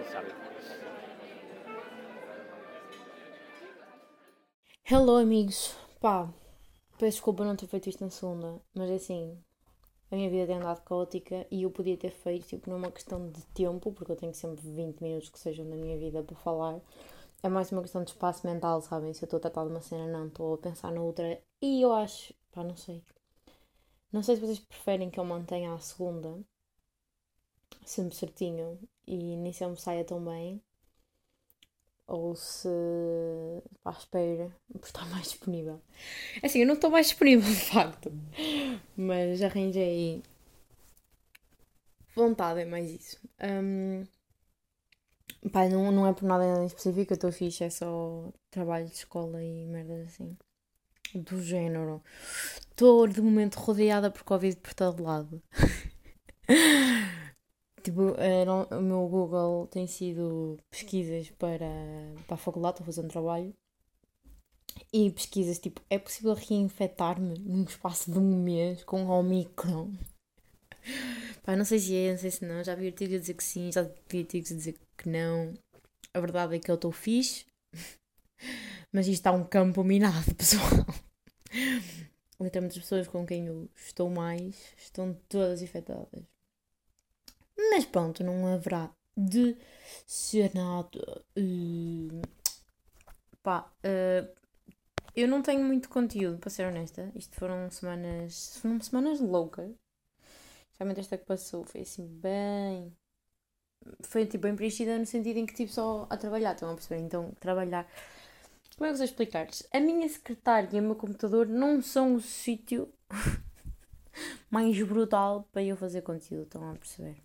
Exato. 0.00 0.34
Hello, 4.84 5.16
amigos. 5.16 5.74
Pá, 6.00 6.32
peço 6.98 7.16
desculpa 7.16 7.44
não 7.44 7.56
ter 7.56 7.66
feito 7.66 7.88
isto 7.88 8.04
na 8.04 8.10
segunda, 8.10 8.60
mas 8.74 8.90
é 8.90 8.94
assim, 8.94 9.36
a 10.10 10.16
minha 10.16 10.30
vida 10.30 10.46
tem 10.46 10.56
andado 10.56 10.82
caótica 10.84 11.46
e 11.50 11.64
eu 11.64 11.70
podia 11.70 11.96
ter 11.96 12.12
feito, 12.12 12.46
tipo, 12.46 12.70
numa 12.70 12.90
questão 12.92 13.28
de 13.28 13.44
tempo, 13.46 13.92
porque 13.92 14.12
eu 14.12 14.16
tenho 14.16 14.32
sempre 14.34 14.62
20 14.70 15.00
minutos 15.00 15.28
que 15.28 15.38
sejam 15.38 15.68
da 15.68 15.74
minha 15.76 15.98
vida 15.98 16.22
para 16.22 16.36
falar. 16.36 16.80
É 17.42 17.48
mais 17.48 17.72
uma 17.72 17.82
questão 17.82 18.04
de 18.04 18.10
espaço 18.10 18.46
mental, 18.46 18.80
sabem? 18.80 19.12
Se 19.12 19.24
eu 19.24 19.26
estou 19.26 19.38
a 19.38 19.40
tratar 19.40 19.64
de 19.64 19.70
uma 19.70 19.80
cena, 19.80 20.06
não, 20.06 20.28
estou 20.28 20.54
a 20.54 20.58
pensar 20.58 20.92
na 20.92 21.02
outra. 21.02 21.40
E 21.60 21.82
eu 21.82 21.92
acho, 21.92 22.32
pá, 22.52 22.62
não 22.62 22.76
sei. 22.76 23.02
Não 24.12 24.22
sei 24.22 24.36
se 24.36 24.40
vocês 24.40 24.58
preferem 24.58 25.10
que 25.10 25.20
eu 25.20 25.24
mantenha 25.24 25.72
a 25.72 25.78
segunda, 25.78 26.38
sempre 27.86 28.14
certinho, 28.14 28.78
e 29.06 29.36
nem 29.36 29.52
sempre 29.52 29.80
saia 29.80 30.04
tão 30.04 30.22
bem, 30.24 30.60
ou 32.06 32.34
se 32.36 32.68
pá, 33.82 33.90
espera 33.92 34.50
por 34.72 34.86
estar 34.86 35.06
mais 35.10 35.30
disponível. 35.30 35.80
Assim, 36.42 36.60
eu 36.60 36.66
não 36.66 36.74
estou 36.74 36.90
mais 36.90 37.08
disponível, 37.08 37.48
de 37.52 37.60
facto, 37.60 38.12
mas 38.96 39.42
arranjei 39.42 40.22
vontade, 42.16 42.60
é 42.60 42.64
mais 42.64 42.90
isso. 42.90 43.16
Hum, 43.40 44.04
pá, 45.52 45.66
não, 45.68 45.90
não 45.92 46.06
é 46.06 46.12
por 46.12 46.24
nada 46.24 46.44
em 46.62 46.66
específico, 46.66 47.12
eu 47.12 47.14
estou 47.16 47.32
fixe, 47.32 47.64
é 47.64 47.70
só 47.70 48.30
trabalho 48.50 48.86
de 48.86 48.94
escola 48.94 49.42
e 49.42 49.66
merdas 49.66 50.08
assim. 50.08 50.36
Do 51.16 51.42
género. 51.42 52.02
Estou 52.70 53.06
de 53.08 53.20
momento 53.22 53.56
rodeada 53.56 54.10
por 54.10 54.22
Covid 54.24 54.56
por 54.58 54.74
todo 54.74 55.02
lado. 55.02 55.42
Tipo, 57.82 58.14
era- 58.18 58.66
o 58.78 58.82
meu 58.82 59.08
Google 59.08 59.66
tem 59.68 59.86
sido 59.86 60.58
pesquisas 60.70 61.30
para, 61.30 61.66
para 62.26 62.34
a 62.34 62.36
faculdade, 62.36 62.74
estou 62.74 62.86
fazendo 62.86 63.08
trabalho. 63.10 63.54
E 64.92 65.10
pesquisas 65.12 65.60
tipo, 65.60 65.80
é 65.88 65.96
possível 65.98 66.34
reinfectar-me 66.34 67.38
num 67.38 67.62
espaço 67.62 68.10
de 68.10 68.18
um 68.18 68.42
mês 68.42 68.82
com 68.82 69.06
Omicron? 69.06 69.92
Pá, 71.44 71.56
não 71.56 71.64
sei 71.64 71.78
se 71.78 71.94
é, 71.96 72.12
não 72.12 72.18
sei 72.18 72.30
se 72.30 72.44
não. 72.44 72.62
Já 72.64 72.74
vi 72.74 72.88
artigos 72.88 73.16
a 73.16 73.18
dizer 73.20 73.34
que 73.34 73.44
sim, 73.44 73.70
já 73.72 73.82
vi 74.08 74.20
artigos 74.20 74.52
a 74.52 74.54
dizer 74.54 74.76
que 74.96 75.08
não. 75.08 75.54
A 76.14 76.20
verdade 76.20 76.56
é 76.56 76.58
que 76.58 76.70
eu 76.70 76.76
estou 76.76 76.92
fixe. 76.92 77.46
Mas 78.92 79.06
isto 79.06 79.14
está 79.20 79.32
um 79.32 79.44
campo 79.44 79.84
minado, 79.84 80.34
pessoal. 80.34 80.86
Literalmente 82.40 82.78
as 82.78 82.84
pessoas 82.84 83.08
com 83.08 83.26
quem 83.26 83.46
eu 83.46 83.68
estou 83.76 84.10
mais 84.10 84.54
estão 84.78 85.14
todas 85.28 85.62
infectadas. 85.62 86.24
Mas 87.70 87.84
pronto, 87.84 88.24
não 88.24 88.46
haverá 88.46 88.90
de 89.16 89.56
ser 90.06 90.54
nada. 90.54 91.22
eh, 91.36 92.22
pá, 93.42 93.70
eh, 93.82 94.28
eu 95.16 95.28
não 95.28 95.42
tenho 95.42 95.64
muito 95.64 95.88
conteúdo, 95.90 96.38
para 96.38 96.50
ser 96.50 96.66
honesta. 96.66 97.10
Isto 97.16 97.36
foram 97.36 97.70
semanas. 97.70 98.58
Foram 98.60 98.80
semanas 98.80 99.20
loucas. 99.20 99.72
Realmente 100.78 101.00
esta 101.00 101.18
que 101.18 101.24
passou 101.26 101.64
foi 101.64 101.80
assim 101.82 102.06
bem. 102.06 102.96
Foi 104.10 104.24
tipo 104.26 104.42
bem 104.44 104.56
preenchida 104.56 104.98
no 104.98 105.04
sentido 105.06 105.38
em 105.38 105.46
que 105.46 105.54
tive 105.54 105.72
só 105.72 106.06
a 106.10 106.16
trabalhar, 106.16 106.52
estão 106.54 106.70
a 106.70 106.74
perceber? 106.74 107.00
Então, 107.02 107.32
trabalhar. 107.40 107.86
Como 108.76 108.86
é 108.86 108.90
que 108.90 108.94
eu 108.94 108.98
vou 108.98 109.04
explicar-vos? 109.04 109.62
A 109.72 109.80
minha 109.80 110.06
secretária 110.06 110.76
e 110.76 110.80
o 110.80 110.82
meu 110.82 110.94
computador 110.94 111.46
não 111.46 111.80
são 111.80 112.14
o 112.14 112.20
sítio 112.20 112.92
mais 114.50 114.80
brutal 114.82 115.48
para 115.50 115.62
eu 115.62 115.76
fazer 115.78 116.02
conteúdo, 116.02 116.42
estão 116.42 116.70
a 116.70 116.74
perceber? 116.74 117.16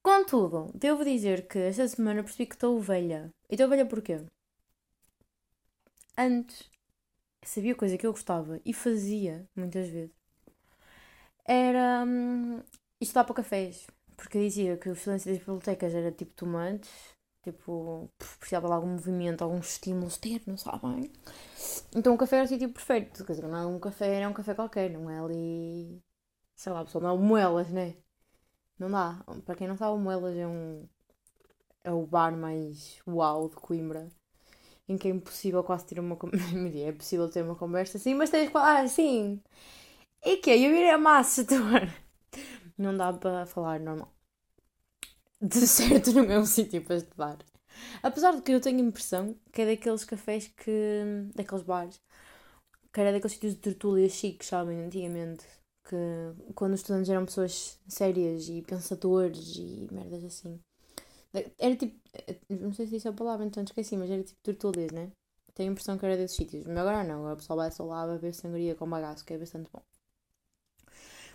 Contudo, 0.00 0.70
devo 0.74 1.04
dizer 1.04 1.48
que 1.48 1.58
esta 1.58 1.88
semana 1.88 2.22
percebi 2.22 2.46
que 2.46 2.54
estou 2.54 2.80
velha. 2.80 3.34
E 3.50 3.54
estou 3.54 3.68
velha 3.68 3.84
porquê? 3.84 4.24
Antes, 6.16 6.70
sabia 7.42 7.74
coisa 7.74 7.98
que 7.98 8.06
eu 8.06 8.12
gostava 8.12 8.60
e 8.64 8.72
fazia 8.72 9.44
muitas 9.56 9.88
vezes. 9.88 10.14
Era 11.44 12.04
hum, 12.06 12.62
estudar 13.00 13.24
para 13.24 13.34
cafés. 13.34 13.86
Porque 14.16 14.38
dizia 14.38 14.76
que 14.76 14.88
o 14.88 14.94
silêncio 14.94 15.30
das 15.30 15.38
bibliotecas 15.38 15.94
era 15.94 16.12
tipo 16.12 16.32
tomantes. 16.34 16.90
Tipo, 17.42 18.10
precisava 18.38 18.68
de 18.68 18.74
algum 18.74 18.88
movimento, 18.88 19.42
algum 19.42 19.58
estímulo 19.60 20.08
externo, 20.08 20.58
sabem? 20.58 21.10
Então 21.94 22.14
o 22.14 22.18
café 22.18 22.36
era 22.36 22.44
o 22.46 22.48
sítio 22.48 22.70
perfeito. 22.72 23.24
Quer 23.24 23.34
dizer, 23.34 23.48
não 23.48 23.58
é 23.58 23.66
um 23.66 23.78
café, 23.80 24.20
é 24.22 24.28
um 24.28 24.32
café 24.32 24.54
qualquer. 24.54 24.90
Não 24.90 25.10
é 25.10 25.20
ali... 25.20 26.02
Sei 26.56 26.72
lá, 26.72 26.84
pessoal, 26.84 27.02
não 27.04 27.10
é 27.10 27.14
o 27.14 27.18
Moelas, 27.18 27.70
né? 27.70 27.96
Não 28.78 28.90
dá. 28.90 29.24
Para 29.46 29.56
quem 29.56 29.68
não 29.68 29.76
sabe, 29.76 29.94
o 29.94 29.98
Moelas 30.00 30.36
é 30.36 30.46
um. 30.46 30.88
É 31.84 31.92
o 31.92 32.06
bar 32.06 32.36
mais 32.36 33.00
uau 33.06 33.48
de 33.48 33.56
Coimbra. 33.56 34.08
Em 34.88 34.98
que 34.98 35.08
é 35.08 35.12
impossível 35.12 35.64
quase 35.64 35.86
ter 35.86 36.00
uma. 36.00 36.18
É 36.86 36.92
possível 36.92 37.30
ter 37.30 37.42
uma 37.44 37.56
conversa 37.56 37.98
assim, 37.98 38.14
mas 38.14 38.30
tens 38.30 38.48
que 38.48 38.52
falar 38.52 38.82
assim. 38.82 39.42
E 40.24 40.38
que 40.38 40.50
Eu 40.50 40.72
irei 40.76 40.90
a 40.90 40.98
massa, 40.98 41.42
agora. 41.54 41.94
Não 42.78 42.96
dá 42.96 43.12
para 43.12 43.46
falar 43.46 43.80
normal. 43.80 44.12
De 45.40 45.66
certo, 45.66 46.10
é 46.18 46.38
um 46.38 46.46
sítio 46.46 46.82
para 46.84 46.96
estudar. 46.96 47.38
Apesar 48.02 48.34
de 48.36 48.42
que 48.42 48.52
eu 48.52 48.60
tenho 48.60 48.78
a 48.78 48.88
impressão 48.88 49.36
que 49.52 49.62
é 49.62 49.66
daqueles 49.66 50.04
cafés 50.04 50.48
que. 50.48 50.72
daqueles 51.34 51.64
bares. 51.64 52.00
Que 52.92 53.00
era 53.00 53.12
daqueles 53.12 53.32
sítios 53.34 53.54
de 53.54 53.60
tertúlias 53.60 54.12
chiques, 54.12 54.48
sabem, 54.48 54.80
antigamente 54.84 55.44
que 55.84 55.96
quando 56.54 56.74
os 56.74 56.80
estudantes 56.80 57.10
eram 57.10 57.26
pessoas 57.26 57.80
sérias 57.88 58.48
e 58.48 58.62
pensadores 58.62 59.56
e 59.56 59.88
merdas 59.92 60.24
assim. 60.24 60.60
Era 61.58 61.76
tipo, 61.76 61.96
não 62.48 62.72
sei 62.72 62.86
se 62.86 62.96
isso 62.96 63.08
é 63.08 63.10
a 63.10 63.14
palavra, 63.14 63.46
então 63.46 63.62
esqueci, 63.62 63.96
mas 63.96 64.10
era 64.10 64.22
tipo 64.22 64.40
tertúlias, 64.42 64.92
né? 64.92 65.10
Tenho 65.54 65.70
a 65.70 65.72
impressão 65.72 65.98
que 65.98 66.06
era 66.06 66.16
desses 66.16 66.36
sítios, 66.36 66.64
mas 66.66 66.76
agora 66.78 67.04
não, 67.04 67.20
agora 67.20 67.34
o 67.34 67.36
pessoal 67.38 67.58
vai 67.58 67.70
só 67.70 67.84
lá 67.84 68.06
beber 68.06 68.34
sangria 68.34 68.74
com 68.74 68.88
bagaço, 68.88 69.24
que 69.24 69.34
é 69.34 69.38
bastante 69.38 69.70
bom. 69.72 69.82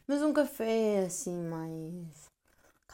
Mas 0.07 0.22
um 0.22 0.33
café 0.33 0.99
assim 1.05 1.35
mais 1.43 2.29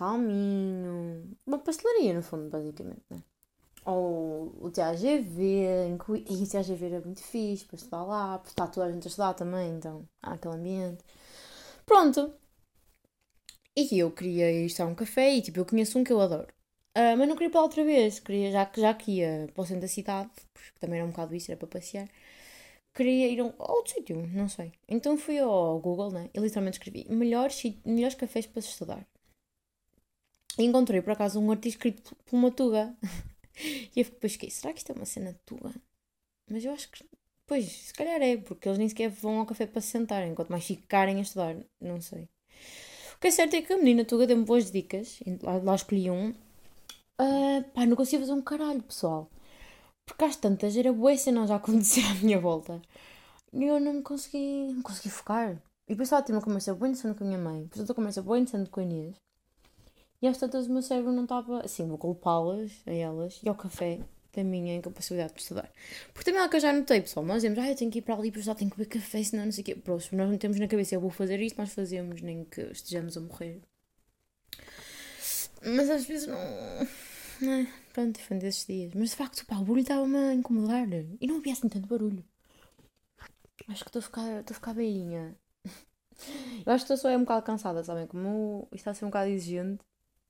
calminho, 0.02 1.38
uma 1.46 1.60
pastelaria 1.60 2.14
no 2.14 2.24
fundo, 2.24 2.50
basicamente, 2.50 3.04
né? 3.10 3.24
Ou 3.86 4.56
o 4.60 4.72
TAGV, 4.72 5.98
que... 6.06 6.34
e 6.34 6.44
o 6.44 6.50
TAGV 6.50 6.86
era 6.86 7.02
muito 7.02 7.22
fixe 7.24 7.66
para 7.66 7.76
estudar 7.76 8.04
lá, 8.04 8.38
porque 8.40 8.52
está 8.52 8.68
toda 8.68 8.88
a 8.88 8.92
gente 8.92 9.08
a 9.08 9.10
estudar 9.10 9.34
também, 9.36 9.76
então 9.76 10.08
há 10.24 10.34
aquele 10.34 10.56
ambiente. 10.56 11.04
Pronto. 11.86 12.34
E 13.76 14.00
eu 14.00 14.12
queria 14.12 14.52
ir 14.52 14.66
estar 14.66 14.84
a 14.86 14.88
um 14.88 14.96
café 14.96 15.34
e 15.36 15.42
tipo, 15.42 15.60
eu 15.60 15.66
conheço 15.66 15.98
um 16.00 16.04
que 16.04 16.12
eu 16.14 16.20
adoro. 16.22 16.48
Ah, 16.96 17.16
mas 17.16 17.28
não 17.28 17.36
queria 17.36 17.50
ir 17.50 17.52
para 17.52 17.62
outra 17.62 17.84
vez, 17.86 18.20
queria, 18.20 18.52
já, 18.52 18.72
já 18.76 18.94
que 18.94 19.12
ia 19.20 19.48
para 19.54 19.62
o 19.62 19.66
centro 19.66 19.82
da 19.82 19.88
cidade, 19.88 20.32
porque 20.54 20.80
também 20.80 21.00
era 21.00 21.08
um 21.08 21.12
bocado 21.12 21.36
isso, 21.36 21.52
era 21.52 21.58
para 21.58 21.68
passear, 21.68 22.10
queria 22.94 23.28
ir 23.30 23.40
a, 23.40 23.46
um, 23.46 23.54
a 23.60 23.72
outro 23.74 23.94
sítio, 23.94 24.18
não 24.34 24.50
sei. 24.50 24.72
Então 24.88 25.18
fui 25.18 25.40
ao 25.40 25.80
Google, 25.80 26.12
né? 26.12 26.30
E 26.34 26.40
literalmente 26.40 26.78
escrevi 26.80 27.08
melhores, 27.10 27.62
melhores 27.86 28.16
cafés 28.16 28.46
para 28.48 28.62
se 28.62 28.70
estudar. 28.70 29.06
Encontrei 30.64 31.02
por 31.02 31.12
acaso 31.12 31.40
um 31.40 31.52
artigo 31.52 31.76
escrito 31.76 32.16
por 32.26 32.36
uma 32.36 32.52
tuga. 32.52 32.96
e 33.96 34.00
eu 34.00 34.06
depois 34.06 34.34
fiquei, 34.34 34.50
será 34.50 34.74
que 34.74 34.80
isto 34.80 34.92
é 34.92 34.96
uma 34.96 35.06
cena 35.06 35.40
tuga? 35.46 35.74
Mas 36.50 36.66
eu 36.66 36.72
acho 36.74 36.90
que 36.92 37.04
Pois, 37.52 37.66
se 37.66 37.94
calhar 37.94 38.22
é, 38.22 38.38
porque 38.38 38.70
eles 38.70 38.78
nem 38.78 38.88
sequer 38.88 39.10
vão 39.10 39.40
ao 39.40 39.46
café 39.46 39.68
para 39.68 39.82
se 39.82 39.90
sentarem, 39.90 40.32
enquanto 40.32 40.48
mais 40.50 40.64
ficarem 40.66 41.18
a 41.18 41.22
estudar, 41.22 41.54
não 41.82 42.00
sei. 42.00 42.30
O 43.16 43.20
que 43.20 43.28
é 43.28 43.32
certo 43.32 43.56
é 43.56 43.62
que 43.62 43.74
a 43.74 43.78
menina 43.78 44.06
Tuga 44.06 44.26
deu-me 44.26 44.46
boas 44.46 44.72
dicas, 44.72 45.20
lá, 45.44 45.58
lá 45.58 45.76
escolhi 45.76 46.10
um. 46.10 46.34
Ah, 47.18 47.62
pá, 47.74 47.86
não 47.86 47.98
consigo 47.98 48.22
fazer 48.22 48.32
um 48.32 48.42
caralho, 48.42 48.82
pessoal. 48.84 49.30
Porque 50.06 50.24
às 50.24 50.38
tantas 50.38 50.78
era 50.78 50.94
boa 50.94 51.18
cena 51.18 51.46
já 51.46 51.58
acontecer 51.58 52.06
à 52.10 52.14
minha 52.24 52.40
volta. 52.40 52.82
E 53.52 53.66
eu 53.66 53.82
não 53.82 53.96
me 53.96 54.02
consegui, 54.02 54.72
não 54.74 54.82
consegui 54.82 55.10
focar. 55.10 55.62
E 55.88 55.90
depois 55.90 56.08
estava 56.08 56.22
a 56.22 56.26
ter 56.26 56.32
uma 56.32 56.42
conversa 56.42 56.74
boa 56.74 56.88
interessante 56.88 57.18
com 57.18 57.26
a 57.26 57.28
minha 57.28 57.40
mãe, 57.40 57.64
depois 57.64 57.82
outra 57.82 57.96
conversa 57.96 58.22
boa 58.22 58.40
interessante 58.40 58.70
com 58.70 58.80
a 58.80 58.84
Inês. 58.84 59.16
E 60.22 60.28
às 60.28 60.38
tantas 60.38 60.68
o 60.68 60.72
meu 60.72 60.82
cérebro 60.82 61.12
não 61.12 61.24
estava, 61.24 61.62
assim, 61.62 61.88
vou 61.88 61.98
culpá-las, 61.98 62.72
a 62.86 62.92
elas, 62.92 63.40
e 63.44 63.50
ao 63.50 63.56
café, 63.56 64.00
da 64.34 64.44
minha 64.44 64.76
incapacidade 64.76 65.34
de 65.34 65.42
estudar. 65.42 65.72
Porque 66.14 66.30
também 66.30 66.42
é 66.42 66.46
o 66.46 66.50
que 66.50 66.56
eu 66.56 66.60
já 66.60 66.72
notei, 66.72 67.02
pessoal. 67.02 67.26
Nós 67.26 67.38
dizemos, 67.38 67.60
ah, 67.60 67.70
eu 67.70 67.76
tenho 67.76 67.92
que 67.92 68.00
ir 68.00 68.02
para 68.02 68.16
ali, 68.16 68.32
para 68.32 68.42
já 68.42 68.56
tenho 68.56 68.70
que 68.70 68.78
beber 68.78 69.00
café, 69.00 69.24
senão 69.24 69.46
não 69.46 69.52
sei 69.52 69.62
o 69.62 69.66
quê. 69.66 69.76
Pronto, 69.76 70.16
nós 70.16 70.30
não 70.30 70.38
temos 70.38 70.60
na 70.60 70.68
cabeça, 70.68 70.96
eu 70.96 71.02
vou 71.02 71.10
fazer 71.10 71.40
isto, 71.42 71.58
nós 71.58 71.74
fazemos, 71.74 72.22
nem 72.22 72.46
que 72.46 72.62
estejamos 72.62 73.18
a 73.18 73.22
morrer. 73.22 73.62
Mas 75.64 75.90
às 75.90 76.06
vezes 76.06 76.28
não. 76.28 76.38
é? 76.38 76.88
Pronto, 77.94 78.20
foi 78.20 78.38
um 78.38 78.40
desses 78.40 78.66
dias. 78.66 78.94
Mas 78.94 79.10
de 79.10 79.16
facto, 79.16 79.46
pá, 79.46 79.58
o 79.58 79.62
barulho 79.62 79.82
estava-me 79.82 80.18
a 80.18 80.34
incomodar. 80.34 80.88
E 81.20 81.28
não 81.28 81.38
havia 81.38 81.54
assim 81.54 81.68
tanto 81.68 81.88
barulho. 81.88 82.24
Acho 83.68 83.84
que 83.84 83.90
estou 83.90 84.00
a 84.00 84.04
ficar, 84.04 84.40
estou 84.40 84.54
a 84.54 84.56
ficar. 84.56 84.76
Eu 86.66 86.74
acho 86.74 86.86
que 86.86 86.94
estou 86.94 86.98
só 86.98 87.10
é 87.10 87.18
um 87.18 87.22
bocado 87.22 87.44
cansada, 87.44 87.84
sabem? 87.84 88.08
Como 88.08 88.68
isto 88.72 88.76
está 88.76 88.92
a 88.92 88.94
ser 88.94 89.06
um 89.06 89.10
bocado 89.10 89.30
exigente, 89.30 89.84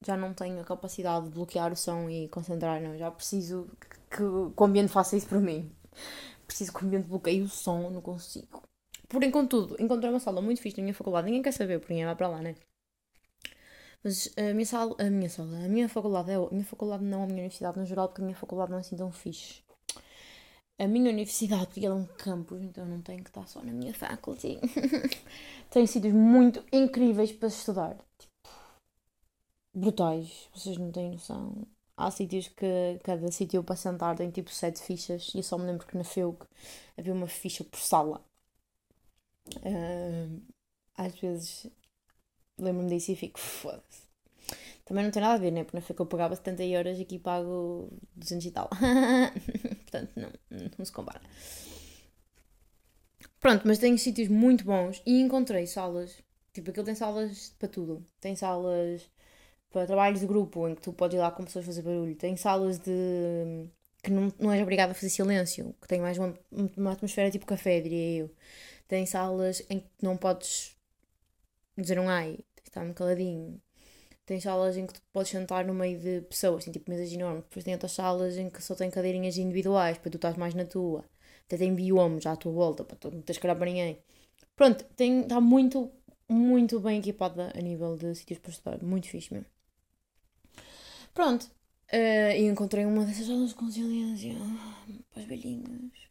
já 0.05 0.17
não 0.17 0.33
tenho 0.33 0.59
a 0.59 0.63
capacidade 0.63 1.25
de 1.25 1.31
bloquear 1.31 1.71
o 1.71 1.75
som 1.75 2.09
e 2.09 2.27
concentrar, 2.29 2.81
não. 2.81 2.97
Já 2.97 3.11
preciso 3.11 3.69
que, 4.09 4.17
que 4.17 4.23
o 4.23 4.53
ambiente 4.63 4.89
faça 4.91 5.15
isso 5.15 5.27
por 5.27 5.39
mim. 5.39 5.71
Preciso 6.47 6.73
que 6.73 6.83
o 6.83 6.87
ambiente 6.87 7.07
bloqueie 7.07 7.41
o 7.41 7.49
som, 7.49 7.89
não 7.89 8.01
consigo. 8.01 8.63
Porém, 9.07 9.31
contudo, 9.31 9.75
encontrei 9.79 10.09
uma 10.09 10.19
sala 10.19 10.41
muito 10.41 10.61
fixe 10.61 10.77
na 10.77 10.83
minha 10.83 10.93
faculdade. 10.93 11.25
Ninguém 11.25 11.41
quer 11.43 11.51
saber, 11.51 11.79
porque 11.79 11.93
ninguém 11.93 12.05
vai 12.05 12.15
para 12.15 12.27
lá, 12.29 12.41
né? 12.41 12.55
Mas 14.03 14.31
a 14.37 14.53
minha 14.53 14.65
sala, 14.65 14.95
a 14.99 15.09
minha 15.09 15.29
sala, 15.29 15.65
a 15.65 15.67
minha 15.69 15.87
faculdade 15.89 16.31
é 16.31 16.35
a 16.35 16.49
minha 16.51 16.65
faculdade 16.65 17.03
não 17.03 17.23
a 17.23 17.25
minha 17.25 17.39
universidade 17.39 17.79
no 17.79 17.85
geral, 17.85 18.07
porque 18.07 18.21
a 18.21 18.25
minha 18.25 18.35
faculdade 18.37 18.71
não 18.71 18.77
é 18.77 18.81
assim 18.81 18.95
tão 18.95 19.11
fixe. 19.11 19.61
A 20.79 20.87
minha 20.87 21.11
universidade, 21.11 21.67
porque 21.67 21.85
ela 21.85 21.95
é 21.95 21.99
um 21.99 22.05
campus, 22.05 22.61
então 22.63 22.85
não 22.85 23.01
tenho 23.01 23.23
que 23.23 23.29
estar 23.29 23.47
só 23.47 23.61
na 23.63 23.71
minha 23.71 23.93
faculty. 23.93 24.59
tem 25.69 25.85
sítios 25.85 26.13
muito 26.13 26.63
incríveis 26.71 27.31
para 27.31 27.49
estudar. 27.49 27.95
Tipo, 28.17 28.30
brutais. 29.73 30.49
Vocês 30.53 30.77
não 30.77 30.91
têm 30.91 31.11
noção. 31.11 31.67
Há 31.97 32.09
sítios 32.09 32.47
que 32.47 32.99
cada 33.03 33.31
sítio 33.31 33.63
para 33.63 33.75
sentar 33.75 34.15
tem 34.15 34.29
tipo 34.31 34.49
sete 34.49 34.81
fichas. 34.81 35.31
E 35.33 35.37
eu 35.37 35.43
só 35.43 35.57
me 35.57 35.65
lembro 35.65 35.85
que 35.85 35.97
na 35.97 36.03
FEUC 36.03 36.45
havia 36.97 37.13
uma 37.13 37.27
ficha 37.27 37.63
por 37.63 37.79
sala. 37.79 38.23
Uh, 39.57 40.41
às 40.95 41.13
vezes 41.19 41.67
lembro-me 42.57 42.89
disso 42.89 43.11
e 43.11 43.15
fico, 43.15 43.39
foda-se. 43.39 44.09
Também 44.85 45.03
não 45.03 45.11
tem 45.11 45.21
nada 45.21 45.35
a 45.35 45.37
ver, 45.37 45.51
né? 45.51 45.63
Porque 45.63 45.77
na 45.77 45.81
FEUC 45.81 45.99
eu 45.99 46.05
pagava 46.05 46.35
70 46.35 46.63
euros 46.63 46.99
e 46.99 47.01
aqui 47.03 47.19
pago 47.19 47.89
200 48.15 48.45
e 48.45 48.51
tal. 48.51 48.69
Portanto, 49.81 50.11
não, 50.15 50.31
não 50.77 50.85
se 50.85 50.91
compara. 50.91 51.21
Pronto, 53.39 53.67
mas 53.67 53.79
tenho 53.79 53.97
sítios 53.97 54.27
muito 54.27 54.63
bons 54.63 55.01
e 55.05 55.19
encontrei 55.19 55.65
salas. 55.65 56.21
Tipo, 56.53 56.69
aquilo 56.69 56.85
tem 56.85 56.95
salas 56.95 57.55
para 57.57 57.67
tudo. 57.69 58.05
Tem 58.19 58.35
salas 58.35 59.09
para 59.71 59.87
trabalhos 59.87 60.19
de 60.19 60.27
grupo 60.27 60.67
em 60.67 60.75
que 60.75 60.81
tu 60.81 60.93
podes 60.93 61.15
ir 61.17 61.21
lá 61.21 61.31
com 61.31 61.45
pessoas 61.45 61.65
fazer 61.65 61.81
barulho. 61.81 62.15
Tem 62.15 62.35
salas 62.35 62.77
de. 62.79 63.67
que 64.03 64.11
não, 64.11 64.31
não 64.39 64.51
és 64.51 64.61
obrigado 64.61 64.91
a 64.91 64.93
fazer 64.93 65.09
silêncio, 65.09 65.73
que 65.81 65.87
tem 65.87 66.01
mais 66.01 66.17
uma, 66.17 66.33
uma 66.77 66.91
atmosfera 66.91 67.31
tipo 67.31 67.45
café, 67.45 67.79
diria 67.79 68.23
eu. 68.23 68.31
Tem 68.87 69.05
salas 69.05 69.63
em 69.69 69.79
que 69.79 69.87
não 70.01 70.17
podes 70.17 70.75
dizer 71.77 71.99
um 71.99 72.09
ai, 72.09 72.39
estar-me 72.63 72.93
caladinho. 72.93 73.61
Tem 74.25 74.39
salas 74.39 74.77
em 74.77 74.85
que 74.87 74.93
tu 74.93 75.01
podes 75.11 75.31
sentar 75.31 75.65
no 75.65 75.73
meio 75.73 75.99
de 75.99 76.21
pessoas, 76.21 76.63
tem 76.63 76.73
tipo 76.73 76.89
mesas 76.89 77.11
enormes. 77.11 77.43
Depois 77.43 77.65
tem 77.65 77.73
outras 77.73 77.91
salas 77.93 78.37
em 78.37 78.49
que 78.49 78.63
só 78.63 78.75
tem 78.75 78.89
cadeirinhas 78.89 79.37
individuais, 79.37 79.97
para 79.97 80.11
tu 80.11 80.17
estás 80.17 80.37
mais 80.37 80.53
na 80.53 80.65
tua. 80.65 81.05
Até 81.45 81.57
tem 81.57 81.73
biomas 81.75 82.25
à 82.25 82.35
tua 82.35 82.51
volta, 82.51 82.83
para 82.83 82.95
tu 82.97 83.11
não 83.11 83.21
teres 83.21 83.39
que 83.39 83.47
para 83.47 83.65
ninguém. 83.65 83.97
Pronto, 84.55 84.85
está 84.97 85.41
muito, 85.41 85.91
muito 86.29 86.79
bem 86.79 86.99
equipada 86.99 87.51
a 87.55 87.61
nível 87.61 87.97
de 87.97 88.15
sítios 88.15 88.39
para 88.39 88.51
estudar. 88.51 88.83
Muito 88.83 89.09
fixe 89.09 89.33
mesmo. 89.33 89.47
Pronto. 91.13 91.43
Uh, 91.91 92.31
e 92.37 92.45
encontrei 92.47 92.85
uma 92.85 93.05
dessas 93.05 93.27
salas 93.27 93.49
de 93.49 93.55
consciência 93.55 94.33
para 95.09 95.21
os 95.21 95.27
velhinhos. 95.27 96.09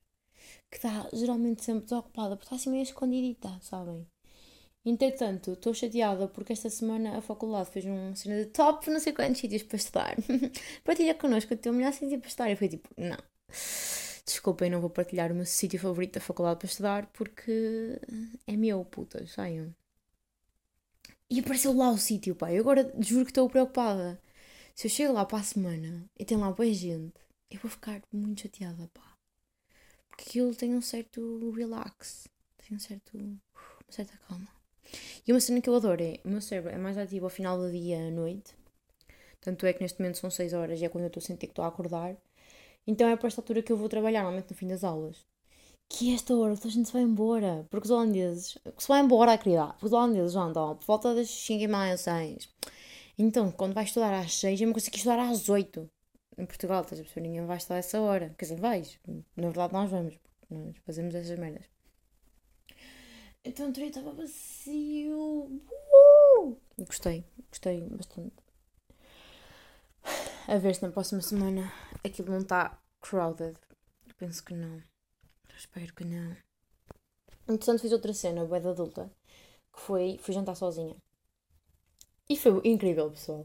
Que 0.70 0.76
está 0.76 1.08
geralmente 1.12 1.64
sempre 1.64 1.84
desocupada, 1.84 2.36
porque 2.36 2.46
está 2.46 2.56
assim 2.56 2.70
meio 2.70 2.82
escondidita, 2.82 3.58
sabem? 3.60 4.06
Entretanto, 4.84 5.52
estou 5.52 5.74
chateada 5.74 6.26
porque 6.28 6.52
esta 6.52 6.70
semana 6.70 7.18
a 7.18 7.20
faculdade 7.20 7.70
fez 7.70 7.84
uma 7.84 8.14
cena 8.16 8.36
de 8.36 8.46
top 8.46 8.88
não 8.90 8.98
sei 8.98 9.12
quantos 9.12 9.40
sítios 9.40 9.62
para 9.62 9.76
estudar. 9.76 10.16
Partilha 10.84 11.14
connosco 11.14 11.52
o 11.52 11.56
teu 11.56 11.72
melhor 11.72 11.92
sítio 11.92 12.18
para 12.18 12.28
estudar. 12.28 12.50
E 12.50 12.56
foi 12.56 12.68
tipo, 12.68 12.88
não. 12.96 13.18
Desculpem, 14.24 14.70
não 14.70 14.80
vou 14.80 14.90
partilhar 14.90 15.32
o 15.32 15.34
meu 15.34 15.44
sítio 15.44 15.78
favorito 15.78 16.14
da 16.14 16.20
faculdade 16.20 16.58
para 16.60 16.66
estudar 16.66 17.06
porque 17.12 18.00
é 18.46 18.56
meu, 18.56 18.84
puta, 18.84 19.26
saiam. 19.26 19.74
E 21.28 21.40
apareceu 21.40 21.72
lá 21.72 21.90
o 21.90 21.98
sítio, 21.98 22.34
pá. 22.34 22.52
Eu 22.52 22.60
agora 22.60 22.92
juro 22.98 23.24
que 23.24 23.30
estou 23.30 23.48
preocupada. 23.50 24.20
Se 24.74 24.86
eu 24.86 24.90
chego 24.90 25.12
lá 25.12 25.24
para 25.24 25.38
a 25.38 25.42
semana 25.42 26.08
e 26.18 26.24
tem 26.24 26.38
lá 26.38 26.50
boa 26.50 26.72
gente, 26.72 27.20
eu 27.50 27.58
vou 27.60 27.70
ficar 27.70 28.00
muito 28.12 28.42
chateada, 28.42 28.88
pá. 28.94 29.16
Porque 30.08 30.24
aquilo 30.28 30.54
tem 30.54 30.74
um 30.74 30.82
certo 30.82 31.50
relax. 31.50 32.28
Tem 32.56 32.76
um 32.76 32.80
certo. 32.80 33.16
uma 33.16 33.38
certa 33.88 34.16
calma. 34.28 34.48
E 35.26 35.32
uma 35.32 35.40
cena 35.40 35.60
que 35.60 35.68
eu 35.68 35.74
adoro 35.74 36.02
é, 36.02 36.20
o 36.24 36.28
meu 36.28 36.40
cérebro 36.40 36.72
é 36.72 36.78
mais 36.78 36.98
ativo 36.98 37.26
ao 37.26 37.30
final 37.30 37.58
do 37.58 37.70
dia 37.70 38.08
à 38.08 38.10
noite. 38.10 38.54
Tanto 39.40 39.64
é 39.66 39.72
que 39.72 39.80
neste 39.80 39.98
momento 40.00 40.18
são 40.18 40.30
6 40.30 40.52
horas 40.52 40.80
e 40.80 40.84
é 40.84 40.88
quando 40.88 41.04
eu 41.04 41.08
estou 41.08 41.20
a 41.20 41.24
sentir 41.24 41.46
que 41.46 41.52
estou 41.52 41.64
a 41.64 41.68
acordar. 41.68 42.16
Então 42.86 43.08
é 43.08 43.16
para 43.16 43.28
esta 43.28 43.40
altura 43.40 43.62
que 43.62 43.72
eu 43.72 43.76
vou 43.76 43.88
trabalhar, 43.88 44.22
normalmente 44.22 44.50
no 44.50 44.56
fim 44.56 44.68
das 44.68 44.84
aulas. 44.84 45.24
Que 45.88 46.10
é 46.10 46.14
esta 46.14 46.34
hora 46.36 46.56
que 46.56 46.68
a 46.68 46.70
gente 46.70 46.86
se 46.86 46.92
vai 46.92 47.02
embora. 47.02 47.66
Porque 47.70 47.86
os 47.86 47.90
holandeses. 47.90 48.58
Se 48.78 48.88
vai 48.88 49.00
embora, 49.00 49.36
querida. 49.36 49.74
Os 49.82 49.92
holandeses 49.92 50.36
andam 50.36 50.76
por 50.76 50.86
volta 50.86 51.14
das 51.14 51.28
5 51.28 51.64
e 51.64 51.68
meia, 51.68 51.96
6. 51.96 52.48
Então, 53.22 53.52
quando 53.52 53.74
vais 53.74 53.88
estudar 53.88 54.18
às 54.18 54.34
6, 54.36 54.62
eu 54.62 54.68
me 54.68 54.72
consigo 54.72 54.96
estudar 54.96 55.18
às 55.18 55.50
8. 55.50 55.90
Em 56.38 56.46
Portugal, 56.46 56.80
estás 56.80 56.98
a 56.98 57.04
perceber? 57.04 57.28
Ninguém 57.28 57.44
vai 57.44 57.58
estudar 57.58 57.76
essa 57.76 58.00
hora. 58.00 58.34
Quer 58.38 58.46
dizer, 58.46 58.58
vais. 58.58 58.98
Na 59.36 59.48
verdade, 59.48 59.74
nós 59.74 59.90
vamos. 59.90 60.18
Nós 60.48 60.74
fazemos 60.86 61.14
essas 61.14 61.38
merdas. 61.38 61.66
Então 63.44 63.68
o 63.68 63.72
treino 63.74 63.90
estava 63.90 64.14
vazio. 64.14 65.62
Uh! 66.38 66.56
Gostei, 66.78 67.22
gostei 67.50 67.82
bastante. 67.90 68.36
A 70.48 70.56
ver 70.56 70.74
se 70.74 70.82
na 70.82 70.90
próxima 70.90 71.20
semana 71.20 71.70
aquilo 72.02 72.30
não 72.30 72.40
está 72.40 72.80
crowded. 73.02 73.54
Eu 74.08 74.14
penso 74.16 74.42
que 74.42 74.54
não. 74.54 74.82
espero 75.54 75.94
que 75.94 76.06
não. 76.06 76.34
Entretanto, 77.46 77.82
fiz 77.82 77.92
outra 77.92 78.14
cena, 78.14 78.46
bué 78.46 78.66
adulta, 78.66 79.12
que 79.74 79.80
foi, 79.80 80.18
fui 80.22 80.32
jantar 80.32 80.54
sozinha. 80.54 80.96
E 82.30 82.36
foi 82.36 82.52
incrível, 82.64 83.10
pessoal. 83.10 83.44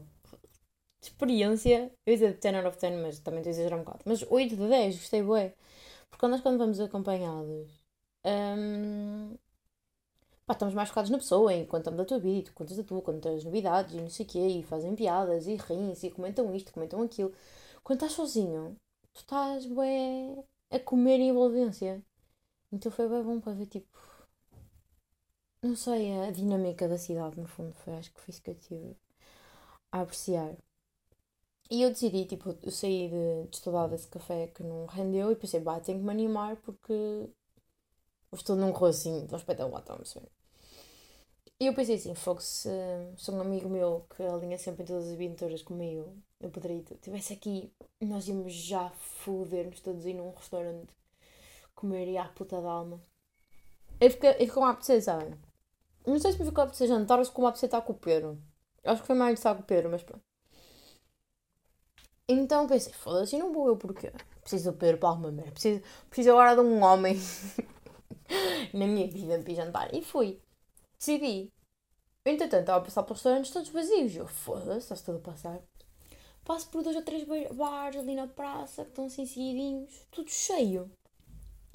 Experiência, 1.02 1.92
eu 2.06 2.12
ia 2.12 2.16
dizer 2.16 2.38
10 2.38 2.54
out 2.56 2.68
of 2.68 2.78
10, 2.78 3.02
mas 3.02 3.18
também 3.20 3.40
estou 3.40 3.50
a 3.50 3.54
exagerar 3.54 3.80
um 3.80 3.84
bocado. 3.84 4.04
Mas 4.06 4.22
8 4.30 4.56
de 4.56 4.68
10, 4.68 4.96
gostei 4.96 5.22
bué. 5.22 5.54
Porque 6.10 6.26
nós 6.28 6.40
quando 6.40 6.58
vamos 6.58 6.80
acompanhados, 6.80 7.68
hum, 8.24 9.36
pá, 10.46 10.54
estamos 10.54 10.74
mais 10.74 10.88
focados 10.88 11.10
na 11.10 11.18
pessoa, 11.18 11.52
em 11.52 11.66
contamos 11.66 11.98
da 11.98 12.04
tua 12.04 12.18
vida, 12.18 12.46
tu 12.46 12.54
contas 12.54 12.76
da 12.76 12.84
tua, 12.84 13.02
contas 13.02 13.44
novidades 13.44 13.94
e 13.94 14.00
não 14.00 14.08
sei 14.10 14.24
o 14.26 14.28
quê, 14.28 14.46
e 14.46 14.62
fazem 14.62 14.94
piadas 14.94 15.46
e 15.46 15.56
riem-se 15.56 16.06
e 16.08 16.10
comentam 16.10 16.54
isto, 16.54 16.72
comentam 16.72 17.02
aquilo. 17.02 17.32
Quando 17.82 17.98
estás 17.98 18.12
sozinho, 18.12 18.76
tu 19.12 19.20
estás 19.20 19.66
bué 19.66 20.44
a 20.70 20.78
comer 20.80 21.20
envolvência. 21.20 22.02
Então 22.72 22.92
foi 22.92 23.08
bem 23.08 23.22
bom 23.22 23.40
para 23.40 23.54
ver, 23.54 23.66
tipo, 23.66 23.88
não 25.66 25.76
sei, 25.76 26.12
a 26.20 26.30
dinâmica 26.30 26.88
da 26.88 26.98
cidade, 26.98 27.38
no 27.40 27.46
fundo, 27.46 27.72
foi 27.74 27.94
acho 27.94 28.12
que 28.12 28.20
foi 28.20 28.32
isso 28.32 28.42
que 28.42 28.50
eu 28.50 28.54
tive 28.56 28.96
a 29.92 30.00
apreciar. 30.02 30.56
E 31.70 31.82
eu 31.82 31.90
decidi, 31.90 32.24
tipo, 32.26 32.56
eu 32.62 32.70
saí 32.70 33.08
de, 33.08 33.48
de 33.48 33.56
estudar 33.56 33.88
desse 33.88 34.08
café 34.08 34.46
que 34.48 34.62
não 34.62 34.86
rendeu 34.86 35.32
e 35.32 35.36
pensei, 35.36 35.60
bah, 35.60 35.80
tenho 35.80 35.98
que 35.98 36.04
me 36.04 36.10
animar 36.10 36.56
porque 36.56 37.28
estou 38.32 38.56
num 38.56 38.70
rosinho, 38.70 39.24
estou 39.24 39.38
espetacular, 39.38 39.80
estão 39.80 39.96
a 39.96 39.98
perceber? 39.98 40.30
E 41.58 41.66
eu 41.66 41.74
pensei 41.74 41.96
assim, 41.96 42.14
fogo, 42.14 42.40
se, 42.40 42.68
se 43.16 43.30
um 43.30 43.40
amigo 43.40 43.68
meu 43.68 44.06
que 44.14 44.22
alinha 44.22 44.58
sempre 44.58 44.82
em 44.82 44.86
todas 44.86 45.06
as 45.06 45.12
aventuras 45.14 45.62
comigo, 45.62 46.14
eu 46.40 46.50
poderia, 46.50 46.82
estivesse 46.90 47.32
aqui, 47.32 47.72
nós 48.00 48.28
íamos 48.28 48.52
já 48.52 48.90
foder-nos 48.90 49.80
todos 49.80 50.04
ir 50.04 50.14
num 50.14 50.30
restaurante 50.32 50.94
comer 51.74 52.08
e 52.08 52.28
puta 52.34 52.60
da 52.60 52.70
alma. 52.70 53.00
Eu 54.00 54.10
fiquei, 54.10 54.30
eu 54.30 54.34
fiquei 54.34 54.48
com 54.48 54.64
a 54.64 54.70
apetecer? 54.70 55.38
Não 56.06 56.18
sei 56.20 56.32
se 56.32 56.38
me 56.38 56.46
ficou 56.46 56.62
a 56.62 56.64
apetecer 56.64 56.88
jantar 56.88 57.18
ou 57.18 57.24
se 57.24 57.30
com 57.30 57.46
a 57.46 57.50
estar 57.50 57.82
com 57.82 57.92
o 57.92 57.96
Pedro. 57.96 58.40
Acho 58.84 59.00
que 59.00 59.06
foi 59.06 59.16
mais 59.16 59.34
de 59.34 59.40
estar 59.40 59.54
com 59.54 59.62
o 59.62 59.66
Pedro, 59.66 59.90
mas 59.90 60.02
pronto. 60.02 60.22
Então 62.28 62.66
pensei, 62.66 62.92
foda-se, 62.92 63.38
não 63.38 63.52
vou 63.52 63.68
eu 63.68 63.76
porque 63.76 64.12
preciso 64.40 64.72
do 64.72 64.78
Pedro 64.78 64.98
para 64.98 65.08
alguma 65.08 65.30
merda. 65.30 65.52
Preciso, 65.52 65.82
preciso 66.08 66.30
agora 66.30 66.54
de 66.54 66.60
um 66.60 66.82
homem 66.82 67.16
na 68.72 68.86
minha 68.86 69.08
vida 69.08 69.38
para 69.42 69.54
jantar. 69.54 69.94
E 69.94 70.02
fui. 70.02 70.40
Decidi. 70.98 71.52
Entretanto, 72.24 72.60
estava 72.60 72.78
a 72.78 72.84
passar 72.84 73.02
pelos 73.04 73.18
restaurantes 73.18 73.50
todos 73.52 73.68
vazios. 73.68 74.16
Eu, 74.16 74.26
foda-se, 74.26 74.78
está-se 74.78 75.04
tudo 75.04 75.18
a 75.18 75.20
passar. 75.20 75.60
Passo 76.44 76.68
por 76.68 76.82
dois 76.82 76.96
ou 76.96 77.02
três 77.02 77.24
bares 77.52 78.00
ali 78.00 78.14
na 78.14 78.28
praça 78.28 78.84
que 78.84 78.90
estão 78.90 79.06
assim 79.06 79.26
seguidinhos, 79.26 80.06
tudo 80.10 80.30
cheio. 80.30 80.90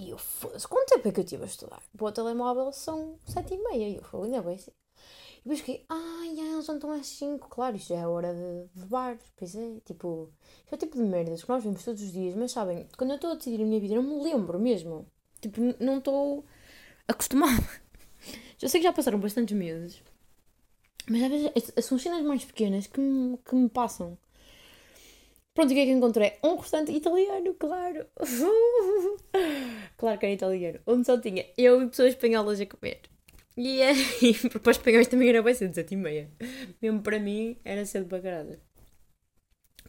E 0.02 0.10
eu, 0.10 0.18
foda-se, 0.18 0.68
quanto 0.68 0.90
tempo 0.90 1.08
é 1.08 1.12
que 1.12 1.20
eu 1.20 1.24
estive 1.24 1.44
a 1.44 1.46
estudar? 1.46 1.84
O 2.00 2.12
telemóvel 2.12 2.72
são 2.72 3.20
sete 3.24 3.54
e 3.54 3.58
meia. 3.58 3.88
E 3.88 3.98
eu, 3.98 4.04
falei, 4.04 4.32
ainda 4.32 4.42
bem 4.42 4.56
assim. 4.56 4.72
E 4.72 5.44
depois 5.44 5.60
fiquei, 5.60 5.86
ai, 5.88 6.30
eles 6.40 6.66
já 6.66 6.74
estão 6.74 6.92
às 6.92 7.06
5. 7.06 7.48
Claro, 7.48 7.76
isto 7.76 7.90
já 7.90 8.00
é 8.00 8.08
hora 8.08 8.34
de, 8.34 8.80
de 8.80 8.86
bar. 8.88 9.20
Pois 9.36 9.56
é, 9.56 9.80
tipo, 9.86 10.32
isto 10.64 10.74
é 10.74 10.76
o 10.76 10.80
tipo 10.80 10.98
de 10.98 11.04
merdas 11.04 11.44
que 11.44 11.50
nós 11.50 11.64
vemos 11.64 11.86
todos 11.86 12.02
os 12.02 12.12
dias. 12.12 12.34
Mas 12.34 12.52
sabem, 12.52 12.88
quando 12.98 13.12
eu 13.12 13.18
estou 13.18 13.32
a 13.32 13.36
decidir 13.36 13.62
a 13.62 13.66
minha 13.66 13.80
vida, 13.80 13.94
não 13.94 14.02
me 14.02 14.24
lembro 14.24 14.60
mesmo. 14.60 15.06
Tipo, 15.40 15.62
não 15.80 16.00
estou 16.00 16.44
acostumada. 17.08 17.70
Já 18.58 18.70
sei 18.70 18.80
que 18.80 18.88
já 18.88 18.94
passaram 18.94 19.20
bastantes 19.20 19.56
meses. 19.56 20.02
Mas 21.08 21.22
às 21.24 21.30
vezes 21.30 21.86
são 21.86 21.98
cenas 22.00 22.24
mais 22.24 22.44
pequenas 22.44 22.88
que 22.88 23.00
me, 23.00 23.38
que 23.38 23.56
me 23.56 23.70
passam. 23.70 24.18
Pronto, 25.54 25.72
o 25.72 25.74
que 25.74 25.82
é 25.82 25.86
que 25.86 25.92
encontrei? 25.92 26.38
Um 26.44 26.56
restaurante 26.56 26.92
italiano, 26.94 27.54
claro. 27.56 28.06
claro 30.02 30.18
que 30.18 30.26
era 30.26 30.34
italiano. 30.34 30.80
Onde 30.88 31.06
só 31.06 31.20
tinha 31.22 31.46
eu 31.56 31.84
e 31.84 31.88
pessoas 31.88 32.10
espanholas 32.10 32.60
a 32.60 32.66
comer. 32.66 33.02
E, 33.56 33.82
é, 33.82 33.92
e 34.24 34.50
para 34.50 34.72
os 34.72 34.78
espanhóis 34.78 35.08
também 35.08 35.30
era 35.30 35.44
bem 35.44 35.54
cedo, 35.54 35.76
7 35.76 35.94
e 35.94 35.98
meia. 35.98 36.32
Mesmo 36.82 37.02
para 37.04 37.20
mim 37.20 37.56
era 37.64 37.86
cedo 37.86 38.08
para 38.08 38.22
caralho. 38.22 38.60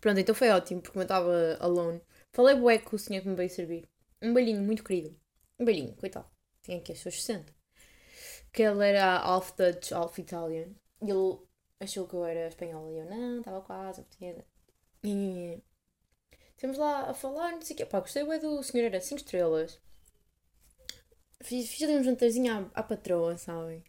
Pronto, 0.01 0.21
então 0.21 0.35
foi 0.35 0.51
ótimo, 0.51 0.83
porque 0.83 0.99
eu 0.99 1.03
estava 1.03 1.57
alone. 1.61 2.03
Falei 2.33 2.55
bué 2.57 2.79
com 2.79 2.97
o 2.97 2.99
senhor 2.99 3.23
que 3.23 3.29
me 3.29 3.37
veio 3.37 3.49
servir. 3.49 3.89
Um 4.21 4.35
belinho 4.35 4.61
muito 4.61 4.85
querido. 4.85 5.19
Um 5.59 5.65
belinho, 5.65 5.95
coitado. 5.97 6.27
Tinha 6.63 6.77
aqui 6.79 6.93
as 6.93 6.99
suas 6.99 7.23
60. 7.23 7.53
que 8.53 8.63
ele 8.63 8.87
era 8.87 9.17
half 9.17 9.53
Dutch, 9.57 9.93
half 9.93 10.19
Italian. 10.19 10.69
E 11.01 11.11
ele 11.11 11.39
achou 11.81 12.07
que 12.07 12.15
eu 12.15 12.25
era 12.25 12.49
espanhola. 12.49 12.91
E 12.91 12.99
eu, 12.99 13.07
não, 13.07 13.39
estava 13.39 13.63
quase, 13.63 14.03
portuguesa. 14.03 14.45
E 15.05 15.63
estamos 16.51 16.77
lá 16.77 17.11
a 17.11 17.15
falar, 17.15 17.53
não 17.53 17.63
sei 17.63 17.75
o 17.75 17.77
quê. 17.79 17.87
Pá, 17.87 18.01
gostei 18.01 18.25
bem 18.27 18.39
do 18.41 18.63
senhor, 18.63 18.87
era 18.87 19.01
5 19.01 19.17
estrelas. 19.17 19.81
Fiz, 21.43 21.69
fiz 21.69 21.83
ali 21.83 21.99
um 21.99 22.05
jantarzinho 22.05 22.71
à, 22.75 22.81
à 22.81 22.83
patroa, 22.83 23.37
sabem? 23.37 23.83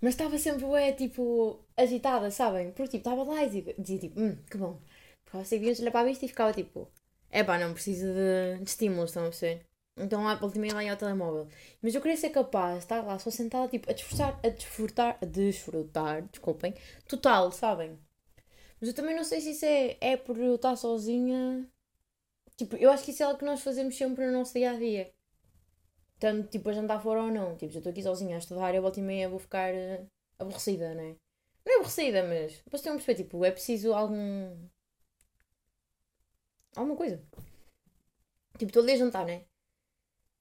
Mas 0.00 0.14
estava 0.14 0.38
sempre, 0.38 0.64
ué, 0.66 0.92
tipo, 0.92 1.58
agitada, 1.76 2.30
sabem? 2.30 2.72
Porque, 2.72 2.98
tipo, 2.98 3.08
estava 3.08 3.22
lá 3.24 3.44
e 3.44 3.50
tipo, 3.50 3.82
dizia, 3.82 3.98
tipo, 4.00 4.20
hum, 4.20 4.36
que 4.50 4.58
bom. 4.58 4.78
Você 5.32 5.58
via 5.58 5.72
olhar 5.72 5.90
para 5.90 6.00
a 6.00 6.04
vista 6.04 6.24
e 6.24 6.28
ficava, 6.28 6.52
tipo, 6.52 6.88
é 7.30 7.42
pá, 7.44 7.58
não 7.58 7.72
precisa 7.74 8.12
de, 8.12 8.62
de 8.64 8.70
estímulos, 8.70 9.10
estão 9.10 9.24
a 9.24 9.28
perceber? 9.30 9.66
Então 9.96 10.24
lá, 10.24 10.34
voltei 10.36 10.70
lá 10.70 10.90
ao 10.90 10.96
telemóvel. 10.96 11.48
Mas 11.82 11.94
eu 11.94 12.02
queria 12.02 12.16
ser 12.16 12.30
capaz 12.30 12.74
de 12.74 12.78
estar 12.80 13.02
lá 13.04 13.18
só 13.18 13.30
sentada, 13.30 13.68
tipo, 13.68 13.90
a 13.90 13.94
desfrutar, 13.94 14.40
a 14.44 14.48
desfrutar, 14.48 15.18
a 15.22 15.26
desfrutar, 15.26 16.22
desculpem, 16.30 16.74
total, 17.08 17.50
sabem? 17.52 17.98
Mas 18.80 18.88
eu 18.90 18.94
também 18.94 19.16
não 19.16 19.24
sei 19.24 19.40
se 19.40 19.52
isso 19.52 19.64
é, 19.64 19.96
é 20.00 20.16
por 20.16 20.38
eu 20.38 20.56
estar 20.56 20.76
sozinha. 20.76 21.66
Tipo, 22.56 22.76
eu 22.76 22.90
acho 22.90 23.04
que 23.04 23.10
isso 23.12 23.22
é 23.22 23.26
algo 23.26 23.38
que 23.38 23.44
nós 23.44 23.62
fazemos 23.62 23.96
sempre 23.96 24.26
no 24.26 24.32
nosso 24.32 24.54
dia 24.54 24.72
a 24.72 24.78
dia 24.78 25.13
tanto 26.18 26.48
tipo 26.48 26.68
a 26.70 26.72
jantar 26.72 27.02
fora 27.02 27.22
ou 27.22 27.30
não. 27.30 27.56
Tipo, 27.56 27.74
eu 27.74 27.78
estou 27.78 27.90
aqui 27.90 28.02
sozinha 28.02 28.36
a 28.36 28.38
estudar, 28.38 28.74
eu 28.74 28.82
volto 28.82 28.98
e 28.98 29.02
meia 29.02 29.28
vou 29.28 29.38
ficar 29.38 29.72
uh, 29.74 30.06
aborrecida, 30.38 30.94
né? 30.94 31.16
Não 31.64 31.72
é 31.72 31.76
aborrecida, 31.76 32.22
mas 32.22 32.52
vocês 32.66 32.74
estão 32.74 32.92
a 32.92 32.96
perceber, 32.96 33.22
tipo, 33.24 33.44
é 33.44 33.50
preciso 33.50 33.94
algum. 33.94 34.68
alguma 36.76 36.96
coisa. 36.96 37.22
Tipo, 38.58 38.66
estou 38.70 38.82
ali 38.82 38.92
a 38.92 38.96
jantar, 38.96 39.26
né? 39.26 39.44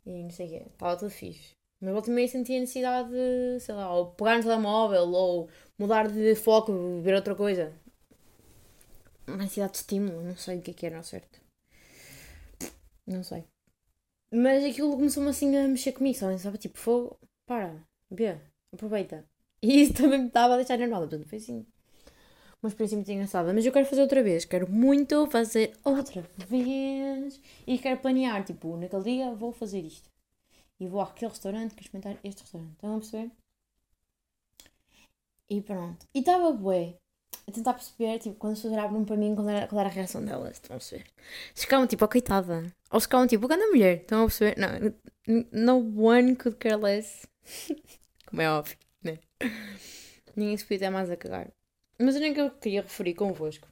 E 0.05 0.23
não 0.23 0.29
sei 0.29 0.47
o 0.47 0.49
quê, 0.49 0.65
estava 0.71 0.97
tudo 0.97 1.09
fixe. 1.11 1.55
Mas 1.79 1.93
volta 1.93 2.09
e 2.09 2.13
meia 2.13 2.27
sentia 2.27 2.59
necessidade 2.59 3.09
de, 3.09 3.59
sei 3.59 3.75
lá, 3.75 3.93
ou 3.93 4.11
pegar 4.11 4.37
no 4.37 4.43
telemóvel, 4.43 5.09
ou 5.11 5.49
mudar 5.77 6.07
de 6.07 6.35
foco, 6.35 7.01
ver 7.01 7.15
outra 7.15 7.35
coisa. 7.35 7.73
Uma 9.27 9.37
necessidade 9.37 9.73
de 9.73 9.77
estímulo, 9.79 10.21
não 10.23 10.35
sei 10.37 10.59
o 10.59 10.61
que 10.61 10.71
é 10.71 10.73
que 10.73 10.85
era, 10.85 10.95
não 10.97 11.03
certo. 11.03 11.41
Não 13.05 13.23
sei. 13.23 13.52
Mas 14.33 14.63
aquilo 14.63 14.95
começou-me 14.95 15.29
assim 15.29 15.55
a 15.55 15.67
mexer 15.67 15.91
comigo, 15.91 16.17
sabe? 16.17 16.33
Estava 16.33 16.57
tipo, 16.57 16.75
fogo, 16.77 17.19
para, 17.45 17.85
vê, 18.09 18.39
aproveita. 18.73 19.23
E 19.61 19.81
isso 19.81 19.93
também 20.01 20.19
me 20.19 20.27
estava 20.27 20.55
a 20.55 20.57
deixar 20.57 20.77
nervosa, 20.77 21.07
portanto 21.07 21.29
foi 21.29 21.37
assim. 21.37 21.65
Uma 22.61 22.69
experiência 22.69 22.97
muito 22.97 23.11
engraçada. 23.11 23.53
Mas 23.53 23.65
eu 23.65 23.71
quero 23.71 23.85
fazer 23.85 24.01
outra 24.01 24.23
vez, 24.23 24.43
quero 24.45 24.67
muito 24.71 25.27
fazer 25.27 25.73
outra 25.83 26.21
vez. 26.47 27.39
E 27.67 27.77
quero 27.77 27.99
planear, 28.01 28.43
tipo, 28.43 28.75
naquele 28.77 29.03
dia 29.03 29.35
vou 29.35 29.51
fazer 29.51 29.81
isto. 29.81 30.09
E 30.79 30.87
vou 30.87 31.01
àquele 31.01 31.29
restaurante, 31.29 31.75
quero 31.75 31.85
experimentar 31.85 32.19
este 32.23 32.41
restaurante. 32.41 32.71
Estão 32.73 32.95
a 32.95 32.99
perceber? 32.99 33.31
E 35.49 35.61
pronto. 35.61 36.07
E 36.15 36.19
estava 36.19 36.51
bué 36.51 36.95
a 37.47 37.51
tentar 37.51 37.73
perceber, 37.73 38.19
tipo, 38.19 38.35
quando 38.35 38.53
as 38.53 38.59
pessoas 38.59 38.73
olhavam 38.73 39.03
para 39.03 39.17
mim, 39.17 39.35
qual 39.35 39.49
era, 39.49 39.67
qual 39.67 39.79
era 39.79 39.89
a 39.89 39.91
reação 39.91 40.23
delas. 40.23 40.53
Estão 40.53 40.75
a 40.75 40.79
perceber? 40.79 41.05
Se 41.53 41.61
ficavam 41.63 41.87
tipo, 41.87 42.05
oh, 42.05 42.07
coitada. 42.07 42.73
Ou 42.91 42.99
se 42.99 43.05
ficavam 43.05 43.27
tipo, 43.27 43.47
grande 43.47 43.65
mulher. 43.67 44.01
Estão 44.01 44.23
a 44.23 44.25
perceber? 44.25 44.55
Não, 44.57 44.93
no 45.51 46.01
one 46.01 46.35
could 46.35 46.57
care 46.57 46.75
less. 46.75 47.27
Como 48.27 48.41
é 48.41 48.49
óbvio, 48.49 48.77
né? 49.03 49.19
Ninguém 50.35 50.57
se 50.57 50.65
podia 50.65 50.89
mais 50.89 51.09
a 51.09 51.17
cagar. 51.17 51.51
Mas 51.99 52.15
o 52.15 52.19
que 52.19 52.39
eu 52.39 52.51
queria 52.51 52.81
referir 52.81 53.13
convosco 53.13 53.67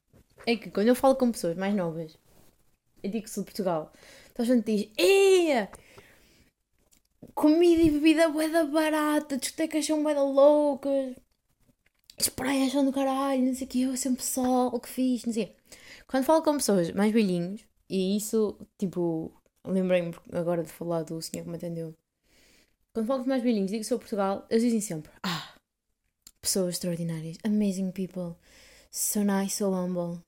é 0.45 0.55
que 0.55 0.69
quando 0.69 0.87
eu 0.87 0.95
falo 0.95 1.15
com 1.15 1.31
pessoas 1.31 1.57
mais 1.57 1.73
novas, 1.73 2.17
eu 3.01 3.09
digo 3.09 3.23
que 3.23 3.29
sou 3.29 3.43
de 3.43 3.49
Portugal, 3.49 3.91
então 4.31 4.45
a 4.45 4.47
gente 4.47 4.65
diz, 4.65 4.91
Eia! 4.97 5.69
Comida 7.33 7.81
e 7.81 7.89
bebida 7.89 8.29
boeda 8.29 8.65
barata, 8.65 9.37
discotecas 9.37 9.85
são 9.85 10.03
boeda 10.03 10.21
loucas 10.21 11.15
as 12.21 12.29
praias 12.29 12.71
são 12.71 12.85
do 12.85 12.91
caralho, 12.91 13.41
não 13.41 13.55
sei 13.55 13.65
o 13.65 13.69
que, 13.69 13.81
eu 13.81 13.97
sempre 13.97 14.23
sol, 14.23 14.67
o 14.67 14.79
que 14.79 14.89
fiz, 14.89 15.25
não 15.25 15.33
sei. 15.33 15.55
Quando 16.07 16.23
falo 16.23 16.43
com 16.43 16.57
pessoas 16.57 16.91
mais 16.91 17.11
velhinhos, 17.11 17.65
e 17.89 18.15
isso, 18.15 18.57
tipo, 18.77 19.33
lembrei-me 19.65 20.13
agora 20.31 20.63
de 20.63 20.71
falar 20.71 21.03
do 21.03 21.21
senhor 21.21 21.43
que 21.43 21.49
me 21.49 21.55
atendeu. 21.55 21.95
Quando 22.93 23.07
falo 23.07 23.23
com 23.23 23.29
mais 23.29 23.41
velhinhos, 23.41 23.71
digo 23.71 23.83
sou 23.83 23.97
Portugal, 23.97 24.45
eles 24.49 24.63
dizem 24.63 24.81
sempre: 24.81 25.11
Ah, 25.23 25.55
pessoas 26.41 26.75
extraordinárias, 26.75 27.37
amazing 27.43 27.91
people, 27.91 28.35
so 28.91 29.23
nice, 29.23 29.55
so 29.55 29.71
humble. 29.73 30.21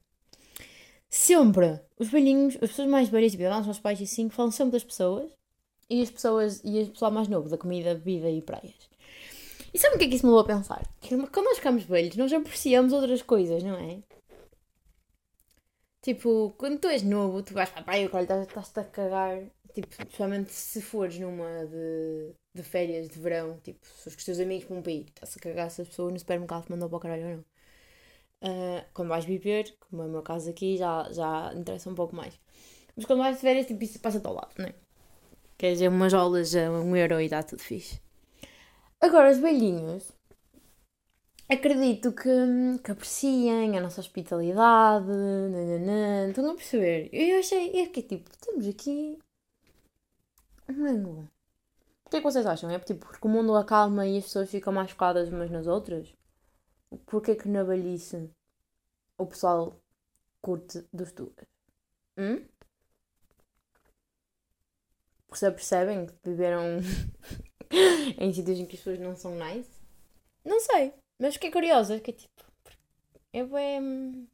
Sempre! 1.10 1.80
Os 2.00 2.10
velhinhos, 2.10 2.56
as 2.56 2.72
pessoas 2.72 2.88
mais 2.88 3.10
velhas, 3.10 3.34
tipo, 3.34 3.44
os 3.44 3.66
meus 3.66 3.80
pais 3.80 4.00
e 4.00 4.04
assim, 4.04 4.30
falam 4.30 4.52
sempre 4.52 4.72
das 4.72 4.84
pessoas 4.84 5.32
e 5.90 6.02
as 6.02 6.10
pessoas, 6.10 6.62
e 6.64 6.80
as 6.80 6.90
pessoal 6.90 7.12
mais 7.12 7.28
novo, 7.28 7.50
da 7.50 7.58
comida, 7.58 7.94
bebida 7.94 8.32
e 8.32 8.42
praias. 8.42 8.93
E 9.74 9.80
sabe 9.80 9.96
o 9.96 10.00
que 10.00 10.06
é 10.06 10.08
que 10.10 10.16
isso 10.16 10.26
me 10.26 10.32
levou 10.32 10.44
a 10.44 10.58
pensar? 10.58 10.84
Que 11.02 11.10
quando 11.10 11.46
nós 11.46 11.58
ficamos 11.58 11.84
velhos, 11.84 12.16
nós 12.16 12.32
apreciamos 12.32 12.94
outras 12.94 13.22
coisas, 13.22 13.64
não 13.64 13.76
é? 13.76 14.04
Tipo, 16.02 16.54
quando 16.58 16.80
tu 16.80 16.88
és 16.90 17.02
novo, 17.02 17.42
tu 17.42 17.54
vais 17.54 17.70
para 17.70 17.82
a 17.82 17.84
praia, 17.84 18.06
estás-te 18.44 18.80
a 18.80 18.84
cagar. 18.84 19.42
Tipo, 19.74 19.88
especialmente 19.90 20.52
se 20.52 20.82
fores 20.82 21.18
numa 21.18 21.66
de, 21.66 22.34
de 22.54 22.62
férias 22.62 23.10
de 23.10 23.18
verão, 23.20 23.58
tipo, 23.64 23.80
se 23.88 24.08
os 24.10 24.16
teus 24.24 24.40
amigos 24.40 24.66
para 24.66 24.76
um 24.76 24.84
país, 24.84 25.06
estás 25.08 25.36
a 25.36 25.40
cagar 25.40 25.72
se 25.72 25.82
as 25.82 25.88
pessoas 25.88 26.14
no 26.14 26.20
supermercado 26.20 26.66
te 26.66 26.72
mandam 26.72 26.90
para 26.90 26.98
o 26.98 27.00
caralho 27.00 27.24
ou 27.24 27.30
não. 27.38 27.46
Uh, 28.44 28.86
quando 28.94 29.08
vais 29.10 29.26
viver, 29.26 29.74
como 29.90 30.04
é 30.04 30.06
o 30.06 30.10
meu 30.10 30.22
caso 30.22 30.50
aqui, 30.50 30.78
já, 30.78 31.12
já 31.12 31.54
interessa 31.56 31.90
um 31.90 31.96
pouco 31.96 32.16
mais. 32.16 32.40
Mas 32.96 33.06
quando 33.06 33.20
vais 33.20 33.38
de 33.38 33.42
férias, 33.42 33.66
tipo, 33.66 33.84
isso 33.84 34.00
passa-te 34.00 34.28
ao 34.28 34.36
lado, 34.36 34.54
não 34.60 34.66
é? 34.66 34.76
Quer 35.58 35.74
dizer, 35.74 35.88
umas 35.88 36.14
aulas 36.14 36.54
a 36.56 36.70
um 36.70 36.96
euro 36.96 37.22
e 37.22 37.30
dá 37.30 37.42
tudo 37.42 37.62
fixe. 37.62 38.00
Agora, 39.04 39.32
os 39.32 39.38
velhinhos, 39.38 40.14
acredito 41.50 42.14
que, 42.14 42.30
que 42.82 42.92
apreciem 42.92 43.78
a 43.78 43.82
nossa 43.82 44.00
hospitalidade, 44.00 45.06
nananã, 45.06 46.30
estão 46.30 46.50
a 46.50 46.56
perceber? 46.56 47.10
Eu 47.12 47.38
achei, 47.38 47.82
eu 47.82 47.86
fiquei 47.88 48.04
tipo, 48.04 48.30
temos 48.38 48.66
aqui 48.66 49.20
um 50.70 50.86
ângulo. 50.86 51.30
O 52.06 52.10
que 52.10 52.16
é 52.16 52.20
que 52.22 52.24
vocês 52.24 52.46
acham? 52.46 52.70
É 52.70 52.80
tipo, 52.80 53.06
porque 53.06 53.28
o 53.28 53.30
mundo 53.30 53.54
acalma 53.58 54.08
e 54.08 54.20
as 54.20 54.24
pessoas 54.24 54.50
ficam 54.50 54.72
mais 54.72 54.90
focadas 54.92 55.28
umas 55.28 55.52
nas 55.52 55.68
outras? 55.68 56.08
Porquê 57.06 57.32
é 57.32 57.36
que 57.36 57.50
na 57.50 57.64
velhice 57.64 58.32
o 59.18 59.26
pessoal 59.26 59.78
curte 60.42 60.82
dos 60.94 61.12
duas? 61.12 61.46
Hum? 62.18 62.42
Porque 65.28 65.40
se 65.40 65.52
percebem 65.52 66.06
que 66.06 66.14
viveram 66.24 66.80
em 68.18 68.34
sítios 68.34 68.60
em 68.60 68.66
que 68.66 68.76
as 68.76 68.82
pessoas 68.82 69.00
não 69.00 69.16
são 69.16 69.36
nice? 69.36 69.70
Não 70.46 70.60
sei, 70.60 70.94
mas 71.20 71.36
fiquei 71.36 71.52
curiosa, 71.52 72.00
que 72.00 72.14
tipo. 72.14 72.32
É 73.32 73.44
bem 73.44 74.28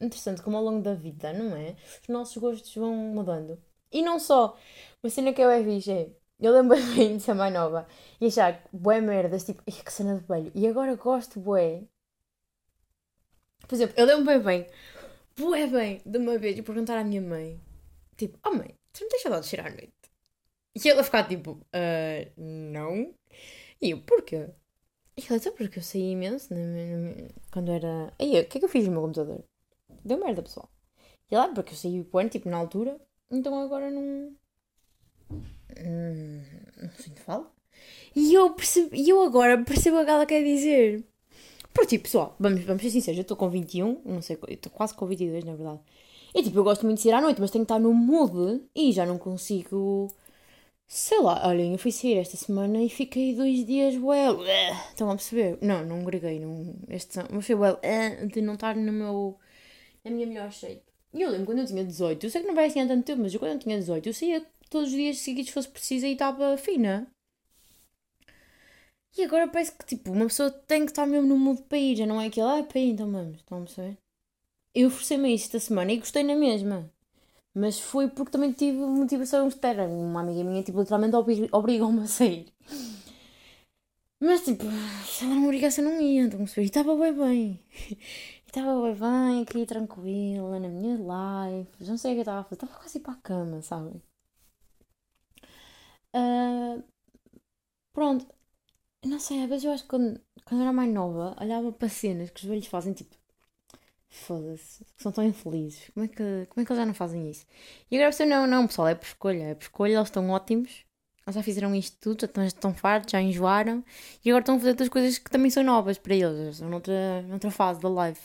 interessante 0.00 0.42
como 0.42 0.56
ao 0.56 0.64
longo 0.64 0.82
da 0.82 0.94
vida, 0.94 1.32
não 1.32 1.56
é? 1.56 1.76
Os 2.02 2.08
nossos 2.08 2.36
gostos 2.36 2.74
vão 2.74 2.94
mudando. 2.94 3.62
E 3.92 4.02
não 4.02 4.18
só. 4.18 4.58
Uma 5.02 5.10
cena 5.10 5.32
que 5.32 5.40
eu 5.40 5.50
é 5.50 5.62
fixe 5.62 5.92
é. 5.92 6.10
Eu 6.40 6.52
lembro 6.52 6.76
bem 6.76 7.16
de 7.18 7.22
ser 7.22 7.34
mais 7.34 7.52
nova 7.52 7.86
e 8.20 8.26
achar 8.26 8.64
bué 8.72 9.00
merdas, 9.00 9.44
tipo, 9.44 9.62
que 9.62 9.92
cena 9.92 10.18
de 10.18 10.26
velho. 10.26 10.50
E 10.54 10.66
agora 10.66 10.96
gosto 10.96 11.38
bué. 11.38 11.84
Por 13.68 13.74
exemplo, 13.76 13.94
eu 13.96 14.06
lembro 14.06 14.42
bem 14.42 14.66
bué 15.36 15.66
bem, 15.66 16.02
de 16.04 16.18
uma 16.18 16.38
vez, 16.38 16.58
e 16.58 16.62
perguntar 16.62 16.98
à 16.98 17.04
minha 17.04 17.20
mãe, 17.20 17.60
tipo, 18.16 18.38
oh 18.46 18.52
mãe, 18.54 18.74
tu 18.92 19.02
não 19.02 19.08
tens 19.08 19.22
saudade 19.22 19.44
de 19.44 19.48
cheirar 19.48 19.66
à 19.68 19.70
noite? 19.70 19.92
E 20.74 20.88
ela 20.88 21.04
ficar 21.04 21.28
tipo, 21.28 21.52
uh, 21.52 22.32
não. 22.36 23.14
E 23.80 23.90
eu, 23.90 24.00
porquê? 24.02 24.48
E 25.16 25.22
ela, 25.28 25.36
então 25.36 25.52
porque 25.52 25.78
eu 25.78 25.82
saí 25.82 26.12
imenso 26.12 26.52
né, 26.54 27.28
quando 27.50 27.70
era. 27.70 28.12
Aí, 28.18 28.40
o 28.40 28.46
que 28.46 28.56
é 28.56 28.60
que 28.60 28.64
eu 28.64 28.68
fiz 28.68 28.86
no 28.86 28.92
meu 28.92 29.02
computador? 29.02 29.44
Deu 30.04 30.18
merda, 30.18 30.42
pessoal. 30.42 30.70
E 31.30 31.34
ela, 31.34 31.52
porque 31.52 31.72
eu 31.72 31.76
saí 31.76 32.00
o 32.00 32.28
tipo, 32.28 32.48
na 32.48 32.56
altura, 32.56 32.98
então 33.30 33.58
agora 33.60 33.90
não. 33.90 34.34
Hum, 35.30 36.42
não 36.82 36.90
sinto 36.98 37.20
falta. 37.20 37.50
E 38.14 38.34
eu, 38.34 38.50
percebo, 38.54 38.94
e 38.94 39.08
eu 39.08 39.22
agora 39.22 39.62
percebo 39.64 40.00
o 40.00 40.04
que 40.04 40.10
ela 40.10 40.26
quer 40.26 40.42
dizer. 40.42 41.04
Porque, 41.72 41.96
tipo, 41.96 42.04
pessoal, 42.04 42.36
vamos, 42.38 42.62
vamos 42.64 42.82
ser 42.82 42.90
sinceros, 42.90 43.18
eu 43.18 43.22
estou 43.22 43.36
com 43.36 43.48
21, 43.48 44.02
não 44.04 44.20
sei, 44.20 44.38
estou 44.48 44.70
quase 44.70 44.94
com 44.94 45.06
22, 45.06 45.44
na 45.44 45.54
verdade. 45.54 45.80
E, 46.34 46.42
tipo, 46.42 46.58
eu 46.58 46.64
gosto 46.64 46.84
muito 46.84 46.98
de 46.98 47.02
sair 47.02 47.12
à 47.12 47.20
noite, 47.20 47.40
mas 47.40 47.50
tenho 47.50 47.64
que 47.64 47.72
estar 47.72 47.80
no 47.80 47.92
mood 47.92 48.62
e 48.74 48.92
já 48.92 49.06
não 49.06 49.18
consigo 49.18 50.08
Sei 50.94 51.18
lá, 51.22 51.48
olhem, 51.48 51.72
eu 51.72 51.78
fui 51.78 51.90
sair 51.90 52.18
esta 52.18 52.36
semana 52.36 52.82
e 52.82 52.88
fiquei 52.90 53.34
dois 53.34 53.64
dias, 53.64 53.94
well, 53.94 54.40
uh, 54.40 54.90
estão 54.90 55.10
a 55.10 55.14
perceber? 55.14 55.56
Não, 55.62 55.82
não 55.86 56.04
greguei, 56.04 56.38
não, 56.38 56.76
este, 56.86 57.18
mas 57.30 57.46
foi 57.46 57.54
well, 57.54 57.78
uh, 57.78 58.26
de 58.26 58.42
não 58.42 58.52
estar 58.54 58.76
no 58.76 58.92
meu, 58.92 59.38
na 60.04 60.10
minha 60.10 60.26
melhor 60.26 60.52
shape. 60.52 60.82
E 61.14 61.22
eu 61.22 61.30
lembro 61.30 61.46
quando 61.46 61.60
eu 61.60 61.66
tinha 61.66 61.82
18, 61.82 62.26
eu 62.26 62.30
sei 62.30 62.42
que 62.42 62.46
não 62.46 62.54
vai 62.54 62.66
assim 62.66 62.80
há 62.82 62.86
tanto 62.86 63.06
tempo, 63.06 63.22
mas 63.22 63.32
eu 63.32 63.40
quando 63.40 63.52
eu 63.52 63.58
tinha 63.58 63.78
18, 63.78 64.06
eu 64.06 64.12
saía 64.12 64.44
todos 64.68 64.90
os 64.90 64.94
dias 64.94 65.16
seguidos 65.16 65.46
se 65.46 65.54
fosse 65.54 65.68
preciso 65.70 66.04
e 66.04 66.12
estava 66.12 66.58
fina. 66.58 67.10
E 69.16 69.24
agora 69.24 69.48
parece 69.48 69.72
que, 69.72 69.86
tipo, 69.86 70.12
uma 70.12 70.26
pessoa 70.26 70.50
tem 70.50 70.84
que 70.84 70.92
estar 70.92 71.06
mesmo 71.06 71.26
no 71.26 71.38
mundo 71.38 71.62
para 71.62 71.78
ir, 71.78 71.96
já 71.96 72.04
não 72.04 72.20
é 72.20 72.26
aquele, 72.26 72.46
ah, 72.46 72.62
para 72.64 72.78
ir, 72.78 72.90
então 72.90 73.10
vamos, 73.10 73.38
estão 73.38 73.62
a 73.62 73.64
perceber? 73.64 73.96
Eu 74.74 74.90
forcei-me 74.90 75.34
isso 75.34 75.46
esta 75.46 75.58
semana 75.58 75.90
e 75.90 75.96
gostei 75.96 76.22
na 76.22 76.36
mesma. 76.36 76.92
Mas 77.54 77.78
foi 77.78 78.08
porque 78.08 78.32
também 78.32 78.52
tive 78.52 78.78
motivação 78.78 79.48
externa. 79.48 79.84
Uma 79.86 80.20
amiga 80.20 80.42
minha, 80.44 80.62
tipo, 80.62 80.80
literalmente 80.80 81.16
obrigou-me 81.52 82.02
a 82.02 82.06
sair. 82.06 82.46
Mas 84.20 84.44
tipo, 84.44 84.64
se 85.04 85.24
ela 85.24 85.34
não 85.34 85.42
me 85.42 85.50
ligasse 85.50 85.80
eu 85.80 85.84
não 85.84 86.00
ia, 86.00 86.22
então 86.22 86.40
E 86.56 86.60
estava 86.62 86.96
bem 86.96 87.12
bem. 87.12 87.60
Estava 88.46 88.82
bem 88.82 88.94
bem, 88.94 89.42
aqui 89.42 89.66
tranquila, 89.66 90.60
na 90.60 90.68
minha 90.68 90.98
live. 91.02 91.68
Não 91.80 91.96
sei 91.98 92.12
o 92.12 92.14
que 92.16 92.20
estava 92.20 92.40
a 92.40 92.44
fazer. 92.44 92.54
Estava 92.56 92.74
quase 92.80 93.00
para 93.00 93.14
a 93.14 93.16
cama, 93.16 93.62
sabem? 93.62 94.02
Uh, 96.14 96.82
pronto. 97.92 98.26
Não 99.04 99.18
sei, 99.20 99.42
às 99.42 99.48
vezes 99.48 99.64
eu 99.64 99.72
acho 99.72 99.84
que 99.84 99.90
quando, 99.90 100.20
quando 100.44 100.62
era 100.62 100.72
mais 100.72 100.92
nova, 100.92 101.36
olhava 101.40 101.72
para 101.72 101.88
cenas 101.88 102.30
que 102.30 102.40
os 102.42 102.46
velhos 102.48 102.66
fazem, 102.66 102.92
tipo, 102.94 103.16
foda-se, 104.12 104.84
são 104.96 105.10
tão 105.10 105.24
infelizes. 105.24 105.90
Como 105.94 106.04
é, 106.04 106.08
que, 106.08 106.46
como 106.48 106.62
é 106.62 106.64
que 106.64 106.72
eles 106.72 106.78
já 106.78 106.86
não 106.86 106.94
fazem 106.94 107.30
isso? 107.30 107.46
E 107.90 107.96
agora 107.96 108.12
você 108.12 108.24
não, 108.26 108.46
não, 108.46 108.66
pessoal, 108.66 108.88
é 108.88 108.94
por 108.94 109.06
escolha, 109.06 109.42
é 109.44 109.54
por 109.54 109.62
escolha, 109.62 109.94
eles 109.94 110.08
estão 110.08 110.28
ótimos. 110.30 110.84
Eles 111.26 111.34
já 111.36 111.42
fizeram 111.42 111.74
isto 111.74 111.96
tudo, 112.00 112.20
já 112.20 112.26
estão, 112.26 112.44
estão 112.44 112.74
fartos, 112.74 113.12
já 113.12 113.20
enjoaram 113.20 113.84
e 114.24 114.30
agora 114.30 114.42
estão 114.42 114.56
a 114.56 114.58
fazer 114.58 114.70
outras 114.70 114.88
coisas 114.88 115.18
que 115.18 115.30
também 115.30 115.50
são 115.50 115.62
novas 115.62 115.96
para 115.98 116.14
eles, 116.14 116.54
estão 116.54 116.68
noutra, 116.68 117.22
noutra 117.22 117.50
fase 117.50 117.80
da 117.80 117.88
live. 117.88 118.18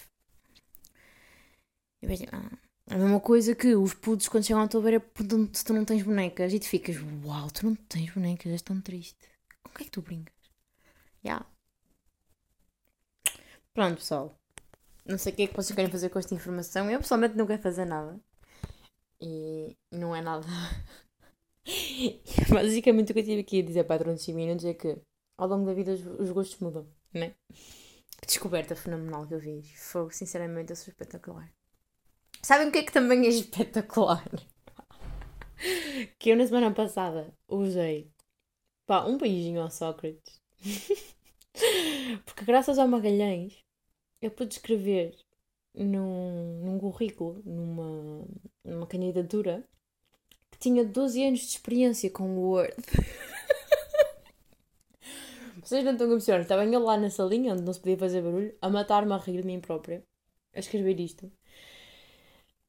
E 2.01 2.07
vejo, 2.07 2.25
ah, 2.31 2.57
a 2.89 2.97
mesma 2.97 3.19
coisa 3.19 3.55
que 3.55 3.75
os 3.75 3.93
putos 3.93 4.27
quando 4.27 4.45
chegam 4.45 4.61
à 4.61 4.67
tua 4.67 4.81
beira 4.81 5.03
se 5.53 5.63
tu 5.63 5.73
não 5.73 5.85
tens 5.85 6.03
bonecas 6.03 6.53
e 6.53 6.59
tu 6.59 6.65
ficas, 6.67 6.97
uau, 7.23 7.49
tu 7.51 7.65
não 7.67 7.75
tens 7.75 8.11
bonecas, 8.11 8.51
és 8.51 8.61
tão 8.61 8.81
triste. 8.81 9.29
Com 9.63 9.71
que 9.71 9.83
é 9.83 9.85
que 9.85 9.91
tu 9.91 10.01
brincas? 10.01 10.35
Já. 11.23 11.29
Yeah. 11.29 11.45
Pronto, 13.73 13.97
pessoal. 13.97 14.35
Não 15.07 15.17
sei 15.17 15.31
o 15.31 15.35
que 15.35 15.43
é 15.43 15.47
que 15.47 15.55
vocês 15.55 15.73
querem 15.73 15.89
fazer 15.89 16.09
com 16.09 16.19
esta 16.19 16.35
informação. 16.35 16.91
Eu 16.91 16.99
pessoalmente 16.99 17.37
não 17.37 17.47
quero 17.47 17.61
fazer 17.61 17.85
nada. 17.85 18.19
E 19.21 19.77
não 19.89 20.13
é 20.13 20.21
nada. 20.21 20.45
Basicamente 22.51 23.11
o 23.11 23.13
que 23.13 23.19
eu 23.21 23.25
tive 23.25 23.41
aqui 23.41 23.59
a 23.61 23.65
dizer 23.65 23.83
para 23.85 24.03
durante 24.03 24.23
5 24.23 24.35
minutos 24.35 24.65
é 24.65 24.73
que 24.73 24.97
ao 25.37 25.47
longo 25.47 25.65
da 25.65 25.73
vida 25.73 25.93
os, 25.93 26.05
os 26.05 26.31
gostos 26.31 26.59
mudam, 26.59 26.87
né? 27.13 27.35
Que 28.19 28.27
descoberta 28.27 28.75
fenomenal 28.75 29.25
que 29.25 29.33
eu 29.33 29.39
fiz. 29.39 29.71
Foi, 29.79 30.11
sinceramente, 30.11 30.71
eu 30.71 30.75
sou 30.75 30.91
espetacular. 30.91 31.49
Sabem 32.41 32.67
o 32.67 32.71
que 32.71 32.79
é 32.79 32.83
que 32.83 32.91
também 32.91 33.25
é 33.25 33.29
espetacular? 33.29 34.29
que 36.19 36.29
eu 36.29 36.35
na 36.35 36.45
semana 36.45 36.73
passada 36.73 37.33
usei 37.47 38.11
pá, 38.85 39.05
um 39.05 39.17
beijinho 39.17 39.61
ao 39.61 39.71
Sócrates. 39.71 40.41
Porque 42.25 42.45
graças 42.45 42.77
ao 42.77 42.87
Magalhães 42.87 43.66
eu 44.21 44.31
pude 44.31 44.53
escrever 44.53 45.15
num, 45.73 46.61
num 46.63 46.79
currículo, 46.79 47.41
numa, 47.45 48.25
numa 48.63 48.87
candidatura, 48.87 49.63
que 50.51 50.59
tinha 50.59 50.83
12 50.83 51.23
anos 51.23 51.39
de 51.41 51.47
experiência 51.47 52.09
com 52.09 52.37
o 52.37 52.49
Word. 52.51 52.75
Vocês 55.63 55.83
não 55.83 55.91
estão 55.93 56.07
a 56.07 56.11
perceber, 56.11 56.41
estava 56.41 56.65
eu 56.65 56.79
lá 56.79 56.97
na 56.97 57.09
salinha 57.09 57.53
onde 57.53 57.63
não 57.63 57.73
se 57.73 57.79
podia 57.79 57.97
fazer 57.97 58.21
barulho, 58.21 58.55
a 58.61 58.69
matar-me 58.69 59.13
a 59.13 59.17
rir 59.17 59.41
de 59.41 59.47
mim 59.47 59.59
própria, 59.59 60.03
a 60.53 60.59
escrever 60.59 60.99
isto. 60.99 61.31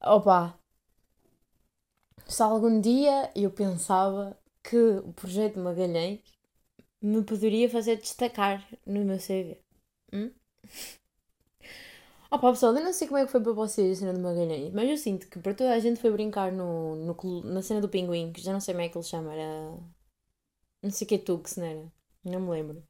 Opa! 0.01 0.59
Se 2.27 2.43
algum 2.43 2.79
dia 2.79 3.31
eu 3.35 3.49
pensava 3.51 4.37
que 4.61 4.77
o 4.77 5.13
projeto 5.13 5.55
de 5.55 5.59
Magalhães 5.61 6.19
me 7.01 7.23
poderia 7.23 7.69
fazer 7.69 7.95
destacar 7.97 8.67
no 8.85 9.03
meu 9.05 9.17
CV. 9.17 9.61
Hum? 10.13 10.31
Opa, 12.31 12.51
pessoal, 12.51 12.75
eu 12.75 12.83
não 12.83 12.91
sei 12.93 13.07
como 13.07 13.17
é 13.19 13.25
que 13.25 13.31
foi 13.31 13.41
para 13.41 13.51
vocês 13.53 13.97
a 13.97 13.99
cena 14.01 14.13
do 14.13 14.19
Magalhães, 14.19 14.71
mas 14.73 14.89
eu 14.89 14.97
sinto 14.97 15.27
que 15.29 15.39
para 15.39 15.53
toda 15.53 15.73
a 15.73 15.79
gente 15.79 15.99
foi 15.99 16.11
brincar 16.11 16.51
no, 16.51 16.95
no, 16.95 17.43
na 17.43 17.61
cena 17.61 17.81
do 17.81 17.89
pinguim, 17.89 18.31
que 18.31 18.41
já 18.41 18.51
não 18.53 18.59
sei 18.59 18.73
como 18.73 18.83
é 18.85 18.89
que 18.89 18.97
ele 18.97 19.03
chama, 19.05 19.33
era. 19.33 19.77
Não 20.83 20.91
sei 20.91 21.05
o 21.05 21.07
que 21.07 21.15
é 21.15 21.17
Tux, 21.19 21.55
não 21.57 21.65
era? 21.65 21.93
Não 22.23 22.41
me 22.41 22.49
lembro. 22.51 22.83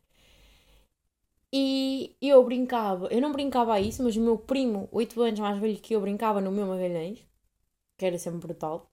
E 1.52 2.16
eu 2.22 2.44
brincava, 2.44 3.08
eu 3.12 3.22
não 3.22 3.32
brincava 3.32 3.74
a 3.74 3.80
isso, 3.82 4.04
mas 4.04 4.16
o 4.16 4.22
meu 4.22 4.38
primo, 4.38 4.88
8 4.92 5.20
anos 5.22 5.40
mais 5.40 5.60
velho 5.60 5.80
que 5.80 5.96
eu, 5.96 6.02
brincava 6.02 6.40
no 6.42 6.52
meu 6.52 6.68
Magalhães, 6.68 7.26
que 7.98 8.06
era 8.06 8.18
sempre 8.20 8.40
brutal. 8.42 8.92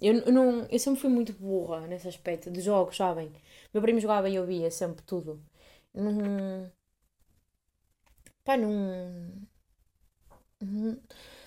Eu, 0.00 0.14
eu, 0.20 0.32
não, 0.32 0.66
eu 0.70 0.78
sempre 0.80 1.00
fui 1.00 1.10
muito 1.10 1.32
burra 1.34 1.86
nesse 1.88 2.08
aspecto 2.08 2.50
de 2.50 2.60
jogos, 2.62 2.96
sabem? 2.96 3.32
Meu 3.74 3.82
primo 3.82 4.00
jogava 4.00 4.28
e 4.30 4.36
eu 4.36 4.46
via 4.46 4.70
sempre 4.70 5.02
tudo. 5.04 5.42
Não. 5.94 6.70
Pá, 8.44 8.56
não. 8.56 9.47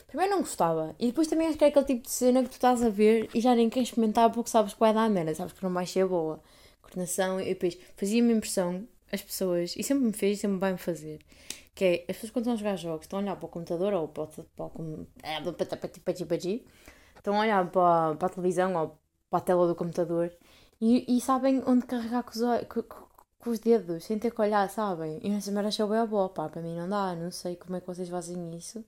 Primeiro 0.07 0.31
não 0.31 0.39
gostava. 0.39 0.95
E 0.99 1.07
depois 1.07 1.27
também 1.27 1.47
acho 1.47 1.57
que 1.57 1.63
é 1.63 1.67
aquele 1.67 1.85
tipo 1.85 2.03
de 2.03 2.11
cena 2.11 2.43
que 2.43 2.49
tu 2.49 2.53
estás 2.53 2.83
a 2.83 2.89
ver 2.89 3.29
e 3.33 3.39
já 3.39 3.55
nem 3.55 3.69
queres 3.69 3.89
experimentar 3.89 4.29
porque 4.31 4.49
sabes 4.49 4.73
que 4.73 4.79
vai 4.79 4.93
dar 4.93 5.09
merda, 5.09 5.33
sabes 5.33 5.53
que 5.53 5.63
não 5.63 5.73
vai 5.73 5.85
ser 5.85 6.05
boa. 6.05 6.41
Coordenação, 6.81 7.39
e 7.39 7.45
depois 7.45 7.77
fazia-me 7.95 8.33
impressão 8.33 8.87
as 9.11 9.21
pessoas, 9.21 9.75
e 9.77 9.83
sempre 9.83 10.05
me 10.05 10.13
fez 10.13 10.37
e 10.37 10.41
sempre 10.41 10.57
vai-me 10.57 10.77
fazer, 10.77 11.19
que 11.75 11.83
é 11.85 12.05
as 12.09 12.15
pessoas 12.15 12.31
quando 12.31 12.43
estão 12.43 12.53
a 12.53 12.57
jogar 12.57 12.75
jogos 12.77 13.05
estão 13.05 13.19
a 13.19 13.21
olhar 13.21 13.35
para 13.35 13.45
o 13.45 13.49
computador 13.49 13.93
ou 13.93 14.07
para, 14.07 14.27
para, 14.27 14.45
para, 14.69 14.69
estão 17.17 17.35
a 17.35 17.39
olhar 17.39 17.69
para, 17.71 18.15
para 18.15 18.27
a 18.27 18.29
televisão 18.29 18.75
ou 18.75 18.97
para 19.29 19.39
a 19.39 19.41
tela 19.41 19.67
do 19.67 19.75
computador 19.75 20.31
e, 20.79 21.17
e 21.17 21.21
sabem 21.21 21.61
onde 21.65 21.85
carregar 21.85 22.23
com 22.23 22.31
os, 22.31 22.39
com, 22.67 22.83
com 23.39 23.49
os 23.49 23.59
dedos, 23.59 24.05
sem 24.05 24.17
ter 24.19 24.31
que 24.31 24.41
olhar, 24.41 24.69
sabem? 24.69 25.19
E 25.21 25.29
nessa 25.29 25.51
merda 25.51 25.69
achou 25.69 25.87
bem 25.87 25.99
a 25.99 26.05
boa, 26.05 26.29
pá, 26.29 26.49
para 26.49 26.61
mim 26.61 26.75
não 26.75 26.89
dá, 26.89 27.15
não 27.15 27.31
sei 27.31 27.55
como 27.55 27.75
é 27.75 27.81
que 27.81 27.87
vocês 27.87 28.09
fazem 28.09 28.55
isso. 28.57 28.83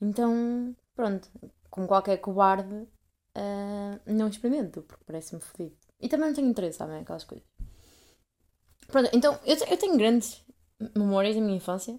Então, 0.00 0.74
pronto, 0.94 1.28
com 1.68 1.86
qualquer 1.86 2.18
cobarde, 2.18 2.74
uh, 2.74 4.00
não 4.06 4.28
experimento, 4.28 4.82
porque 4.82 5.04
parece-me 5.04 5.40
fodido. 5.40 5.76
E 6.00 6.08
também 6.08 6.28
não 6.28 6.34
tenho 6.34 6.48
interesse, 6.48 6.78
sabem, 6.78 7.00
aquelas 7.00 7.24
coisas. 7.24 7.46
Pronto, 8.88 9.10
então, 9.12 9.38
eu, 9.44 9.56
eu 9.56 9.76
tenho 9.76 9.96
grandes 9.96 10.44
memórias 10.96 11.34
da 11.34 11.40
minha 11.40 11.56
infância 11.56 11.98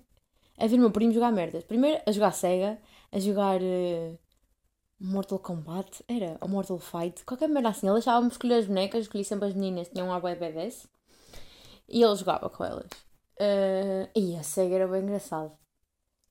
a 0.57 0.67
ver 0.67 0.75
o 0.75 0.79
meu 0.79 0.91
primo 0.91 1.13
jogar 1.13 1.31
merdas. 1.31 1.63
Primeiro 1.63 2.01
a 2.05 2.11
jogar 2.11 2.31
Sega, 2.31 2.79
a 3.11 3.19
jogar 3.19 3.61
uh, 3.61 4.19
Mortal 4.99 5.39
Kombat, 5.39 6.03
era, 6.07 6.37
ou 6.41 6.47
Mortal 6.47 6.79
Fight, 6.79 7.23
qualquer 7.25 7.49
merda 7.49 7.69
assim. 7.69 7.87
Ele 7.87 7.95
deixava-me 7.95 8.31
escolher 8.31 8.55
as 8.55 8.67
bonecas, 8.67 9.01
escolhi 9.01 9.23
sempre 9.23 9.47
as 9.47 9.53
meninas, 9.53 9.89
tinham 9.89 10.07
um 10.07 10.13
web 10.13 10.39
BDS, 10.39 10.87
e 11.87 12.03
ele 12.03 12.15
jogava 12.15 12.49
com 12.49 12.63
elas. 12.63 12.89
Uh, 13.39 14.07
e 14.15 14.35
a 14.35 14.43
Sega 14.43 14.75
era 14.75 14.87
bem 14.87 15.01
engraçado. 15.01 15.51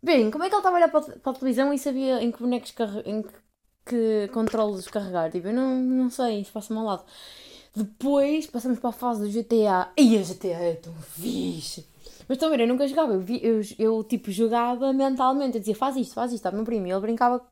Bem, 0.03 0.31
como 0.31 0.45
é 0.45 0.49
que 0.49 0.55
ele 0.55 0.61
estava 0.61 0.77
a 0.77 0.79
olhar 0.79 0.91
para, 0.91 1.19
para 1.19 1.33
a 1.33 1.35
televisão 1.35 1.73
e 1.73 1.79
sabia 1.79 2.23
em 2.23 2.31
que 2.33 2.39
bonecos 2.39 2.75
em 3.05 3.23
que, 3.23 3.33
que 3.85 4.29
controles 4.33 4.89
carregar? 4.89 5.31
Tipo, 5.31 5.49
eu 5.49 5.55
não, 5.55 5.77
não 5.77 6.11
sei, 6.11 6.41
isso 6.41 6.53
passa-me 6.53 6.81
ao 6.81 6.87
lado. 6.87 7.05
Depois 7.75 8.47
passamos 8.47 8.79
para 8.79 8.91
a 8.91 8.93
fase 8.93 9.23
do 9.23 9.31
GTA. 9.31 9.93
E 9.97 10.19
a 10.19 10.23
GTA 10.23 10.49
é 10.49 10.75
tão 10.75 10.95
fixe. 10.95 11.87
Mas 12.29 12.39
também 12.39 12.61
eu 12.61 12.67
nunca 12.67 12.87
jogava. 12.89 13.13
Eu, 13.13 13.25
eu, 13.43 13.61
eu, 13.79 14.05
tipo, 14.05 14.31
jogava 14.31 14.93
mentalmente. 14.93 15.57
Eu 15.57 15.61
dizia, 15.61 15.77
faz 15.77 15.97
isto, 15.97 16.15
faz 16.15 16.33
isto. 16.33 16.41
Estava 16.41 16.57
meu 16.57 16.65
primo. 16.65 16.87
E 16.87 16.91
ele 16.91 17.01
brincava 17.01 17.45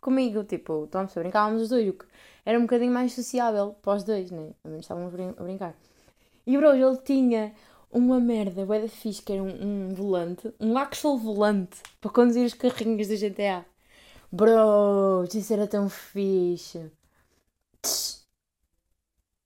comigo. 0.00 0.44
Tipo, 0.44 0.84
então, 0.88 1.06
brincávamos 1.16 1.62
os 1.62 1.68
dois. 1.68 1.88
O 1.88 1.92
que 1.94 2.06
era 2.44 2.58
um 2.58 2.62
bocadinho 2.62 2.92
mais 2.92 3.12
sociável 3.12 3.76
para 3.82 3.96
os 3.96 4.04
dois, 4.04 4.30
né? 4.30 4.50
A 4.64 4.68
menos 4.68 4.84
estávamos 4.84 5.14
a 5.14 5.42
brincar. 5.42 5.76
E 6.46 6.56
bro, 6.56 6.74
ele 6.74 6.96
tinha 6.98 7.52
uma 7.92 8.18
merda, 8.20 8.66
bué 8.66 8.80
da 8.80 8.88
fixe, 8.88 9.22
que 9.22 9.32
era 9.32 9.42
um, 9.42 9.90
um 9.90 9.94
volante, 9.94 10.52
um 10.60 10.76
Axel 10.78 11.16
volante, 11.18 11.78
para 12.00 12.10
conduzir 12.10 12.44
os 12.46 12.54
carrinhos 12.54 13.08
do 13.08 13.16
GTA. 13.16 13.64
Bro, 14.32 15.24
isso 15.34 15.52
era 15.52 15.66
tão 15.66 15.88
fixe. 15.88 16.90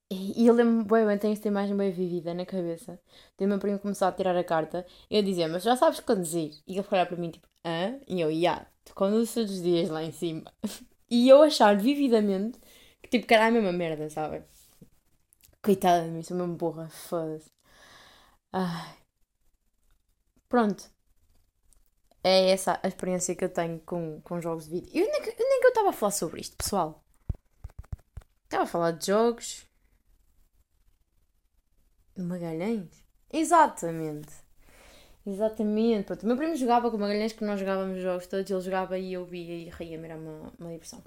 E 0.09 0.47
eu 0.47 0.53
lembro 0.53 0.85
bem, 0.85 1.05
bem, 1.05 1.17
tenho 1.17 1.33
esta 1.33 1.47
imagem 1.49 1.75
bem 1.75 1.91
vivida 1.91 2.33
na 2.33 2.45
cabeça. 2.45 2.99
De 3.37 3.45
meu 3.45 3.59
primo 3.59 3.77
começar 3.79 4.07
a 4.07 4.11
tirar 4.11 4.37
a 4.37 4.43
carta 4.43 4.85
e 5.09 5.17
eu 5.17 5.21
dizia, 5.23 5.47
mas 5.49 5.63
já 5.63 5.75
sabes 5.75 5.99
conduzir? 5.99 6.53
E 6.65 6.73
ele 6.73 6.83
foi 6.83 6.97
olhar 6.97 7.07
para 7.07 7.17
mim 7.17 7.29
tipo, 7.31 7.47
hã? 7.65 7.99
E 8.07 8.21
eu, 8.21 8.31
ia, 8.31 8.65
tu 8.85 8.95
conduzes 8.95 9.33
todos 9.33 9.51
os 9.51 9.61
dias 9.61 9.89
lá 9.89 10.03
em 10.03 10.11
cima. 10.13 10.51
e 11.09 11.27
eu 11.27 11.41
achar 11.43 11.75
vividamente 11.77 12.57
que 13.01 13.09
tipo, 13.09 13.27
que 13.27 13.33
era 13.33 13.47
a 13.47 13.51
mesma 13.51 13.71
merda, 13.73 14.09
sabe? 14.09 14.43
Coitada 15.61 16.03
de 16.05 16.11
mim, 16.11 16.23
sou 16.23 16.35
mesmo 16.37 16.55
burra, 16.55 16.89
foda-se. 16.89 17.56
Pronto. 20.49 20.89
É 22.23 22.49
essa 22.51 22.79
a 22.83 22.87
experiência 22.87 23.35
que 23.35 23.43
eu 23.43 23.49
tenho 23.49 23.79
com, 23.81 24.21
com 24.21 24.41
jogos 24.41 24.65
de 24.65 24.71
vídeo. 24.71 24.91
Eu 24.93 25.11
nem, 25.11 25.21
que 25.21 25.29
eu 25.41 25.69
estava 25.69 25.89
a 25.89 25.93
falar 25.93 26.11
sobre 26.11 26.41
isto, 26.41 26.57
pessoal. 26.57 27.03
Estava 28.43 28.63
a 28.63 28.67
falar 28.67 28.91
de 28.91 29.07
jogos. 29.07 29.65
Magalhães? 32.17 32.89
Exatamente. 33.31 34.33
Exatamente. 35.25 36.05
Pronto, 36.05 36.23
o 36.23 36.27
meu 36.27 36.37
primo 36.37 36.55
jogava 36.55 36.89
com 36.89 36.97
Magalhães 36.97 37.33
que 37.33 37.43
nós 37.43 37.59
jogávamos 37.59 38.01
jogos 38.01 38.27
todos. 38.27 38.49
Ele 38.49 38.61
jogava 38.61 38.97
e 38.97 39.13
eu 39.13 39.25
via 39.25 39.53
e 39.53 39.69
ria-me. 39.69 40.05
Era 40.05 40.17
uma, 40.17 40.53
uma 40.57 40.71
diversão. 40.71 41.03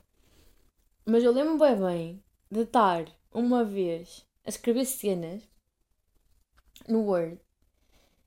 Mas 1.07 1.25
eu 1.25 1.33
lembro 1.33 1.59
bem 1.59 1.77
bem 1.77 2.25
de 2.51 2.61
estar 2.61 3.05
uma 3.33 3.65
vez 3.65 4.27
a 4.45 4.51
escrever 4.51 4.85
cenas 4.85 5.50
no 6.89 7.01
Word 7.03 7.39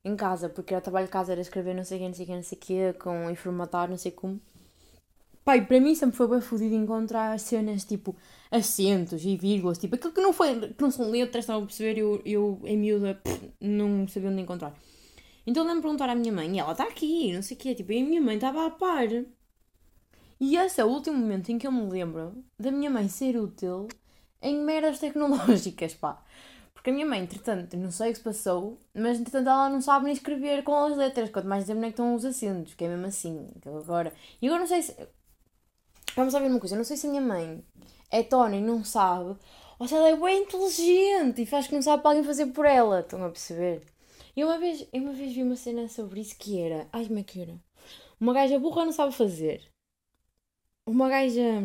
em 0.03 0.15
casa, 0.15 0.49
porque 0.49 0.73
era 0.73 0.81
trabalho 0.81 1.05
de 1.05 1.11
casa, 1.11 1.31
era 1.31 1.41
escrever 1.41 1.73
não 1.73 1.83
sei 1.83 1.97
o 1.97 2.01
que, 2.01 2.07
não 2.07 2.13
sei 2.13 2.25
o 2.25 2.27
que, 2.27 2.35
não 2.35 2.43
sei 2.43 2.57
o 2.57 2.61
que, 2.61 2.93
com 2.99 3.29
e 3.29 3.35
formatar, 3.35 3.89
não 3.89 3.97
sei 3.97 4.11
como. 4.11 4.41
Pai, 5.45 5.65
para 5.65 5.79
mim 5.79 5.93
sempre 5.93 6.15
foi 6.15 6.27
bem 6.27 6.41
fodido 6.41 6.73
encontrar 6.75 7.37
cenas 7.39 7.83
tipo 7.83 8.15
acentos 8.49 9.25
e 9.25 9.35
vírgulas, 9.35 9.77
tipo 9.77 9.95
aquilo 9.95 10.13
que 10.13 10.21
não, 10.21 10.31
foi, 10.31 10.73
que 10.73 10.81
não 10.81 10.91
são 10.91 11.09
letras, 11.09 11.43
estava 11.43 11.61
a 11.61 11.65
perceber, 11.65 11.99
eu, 11.99 12.21
eu 12.25 12.61
em 12.63 12.77
miúda 12.77 13.15
pff, 13.15 13.51
não 13.59 14.07
sabia 14.07 14.29
onde 14.29 14.41
encontrar. 14.41 14.73
Então 15.45 15.63
lembro 15.63 15.81
de 15.81 15.83
perguntar 15.83 16.09
à 16.09 16.15
minha 16.15 16.31
mãe, 16.31 16.55
e 16.55 16.59
ela 16.59 16.71
está 16.71 16.85
aqui, 16.85 17.33
não 17.33 17.41
sei 17.41 17.57
o 17.57 17.59
quê, 17.59 17.75
tipo, 17.75 17.91
e 17.91 18.01
a 18.01 18.05
minha 18.05 18.21
mãe 18.21 18.35
estava 18.35 18.65
a 18.65 18.69
par. 18.69 19.07
E 20.39 20.57
esse 20.57 20.79
é 20.81 20.85
o 20.85 20.89
último 20.89 21.17
momento 21.17 21.49
em 21.51 21.57
que 21.57 21.67
eu 21.67 21.71
me 21.71 21.89
lembro 21.89 22.43
da 22.59 22.71
minha 22.71 22.89
mãe 22.89 23.07
ser 23.09 23.37
útil 23.37 23.87
em 24.41 24.59
merdas 24.63 24.99
tecnológicas, 24.99 25.93
pá. 25.93 26.23
Porque 26.83 26.89
a 26.89 26.93
minha 26.95 27.05
mãe, 27.05 27.21
entretanto, 27.21 27.77
não 27.77 27.91
sei 27.91 28.09
o 28.09 28.11
que 28.11 28.17
se 28.17 28.23
passou, 28.25 28.77
mas 28.93 29.17
entretanto 29.17 29.47
ela 29.47 29.69
não 29.69 29.79
sabe 29.79 30.03
nem 30.03 30.13
escrever 30.13 30.65
com 30.65 30.75
as 30.75 30.97
letras, 30.97 31.29
quanto 31.29 31.47
mais 31.47 31.63
dizer 31.63 31.77
onde 31.77 31.85
é 31.85 31.87
que 31.87 31.93
estão 31.93 32.13
os 32.13 32.25
acentos, 32.25 32.73
que 32.73 32.83
é 32.83 32.89
mesmo 32.89 33.05
assim. 33.05 33.49
Então 33.55 33.77
agora. 33.77 34.13
E 34.41 34.47
agora 34.47 34.59
não 34.59 34.67
sei 34.67 34.81
se. 34.81 34.93
Vamos 36.13 36.33
saber 36.33 36.47
uma 36.47 36.59
coisa, 36.59 36.75
eu 36.75 36.77
não 36.79 36.83
sei 36.83 36.97
se 36.97 37.07
a 37.07 37.09
minha 37.09 37.21
mãe 37.21 37.63
é 38.11 38.21
Tony 38.21 38.57
e 38.57 38.61
não 38.61 38.83
sabe, 38.83 39.33
ou 39.79 39.87
se 39.87 39.95
ela 39.95 40.09
é 40.09 40.17
bem 40.17 40.43
inteligente 40.43 41.41
e 41.41 41.45
faz 41.45 41.67
que 41.67 41.73
não 41.73 41.81
sabe 41.81 42.03
para 42.03 42.11
alguém 42.11 42.25
fazer 42.25 42.47
por 42.47 42.65
ela. 42.65 42.99
Estão 42.99 43.23
a 43.23 43.29
perceber? 43.29 43.83
E 44.35 44.43
uma 44.43 44.57
vez, 44.57 44.85
eu 44.91 45.01
uma 45.03 45.13
vez 45.13 45.33
vi 45.33 45.41
uma 45.41 45.55
cena 45.55 45.87
sobre 45.87 46.19
isso 46.19 46.35
que 46.37 46.59
era. 46.59 46.85
Ai, 46.91 47.05
como 47.07 47.19
é 47.19 47.23
que 47.23 47.41
era? 47.41 47.55
Uma 48.19 48.33
gaja 48.33 48.59
burra 48.59 48.83
não 48.83 48.91
sabe 48.91 49.13
fazer. 49.13 49.61
Uma 50.85 51.07
gaja. 51.07 51.61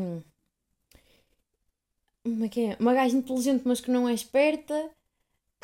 Como 2.23 2.45
é 2.45 2.49
que 2.49 2.61
é? 2.67 2.77
Uma 2.79 2.95
gaja 2.95 3.17
inteligente, 3.17 3.63
mas 3.65 3.81
que 3.81 3.91
não 3.91 4.09
é 4.09 4.15
esperta. 4.15 4.97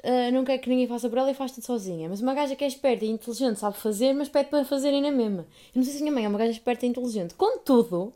Uh, 0.02 0.32
não 0.32 0.44
quer 0.44 0.58
que 0.58 0.68
ninguém 0.68 0.86
faça 0.86 1.08
por 1.08 1.18
ela 1.18 1.30
e 1.30 1.34
faz 1.34 1.52
tudo 1.52 1.64
sozinha. 1.64 2.08
Mas 2.08 2.20
uma 2.20 2.34
gaja 2.34 2.56
que 2.56 2.64
é 2.64 2.66
esperta 2.66 3.04
e 3.04 3.08
inteligente 3.08 3.58
sabe 3.58 3.76
fazer, 3.76 4.12
mas 4.12 4.28
pede 4.28 4.50
para 4.50 4.64
fazerem 4.64 5.00
na 5.00 5.10
mesma. 5.10 5.46
Eu 5.74 5.76
não 5.76 5.82
sei 5.82 5.92
se 5.92 5.98
a 5.98 6.02
minha 6.02 6.12
mãe 6.12 6.24
é 6.24 6.28
uma 6.28 6.38
gaja 6.38 6.52
esperta 6.52 6.84
e 6.84 6.88
inteligente. 6.88 7.34
Contudo, 7.34 8.12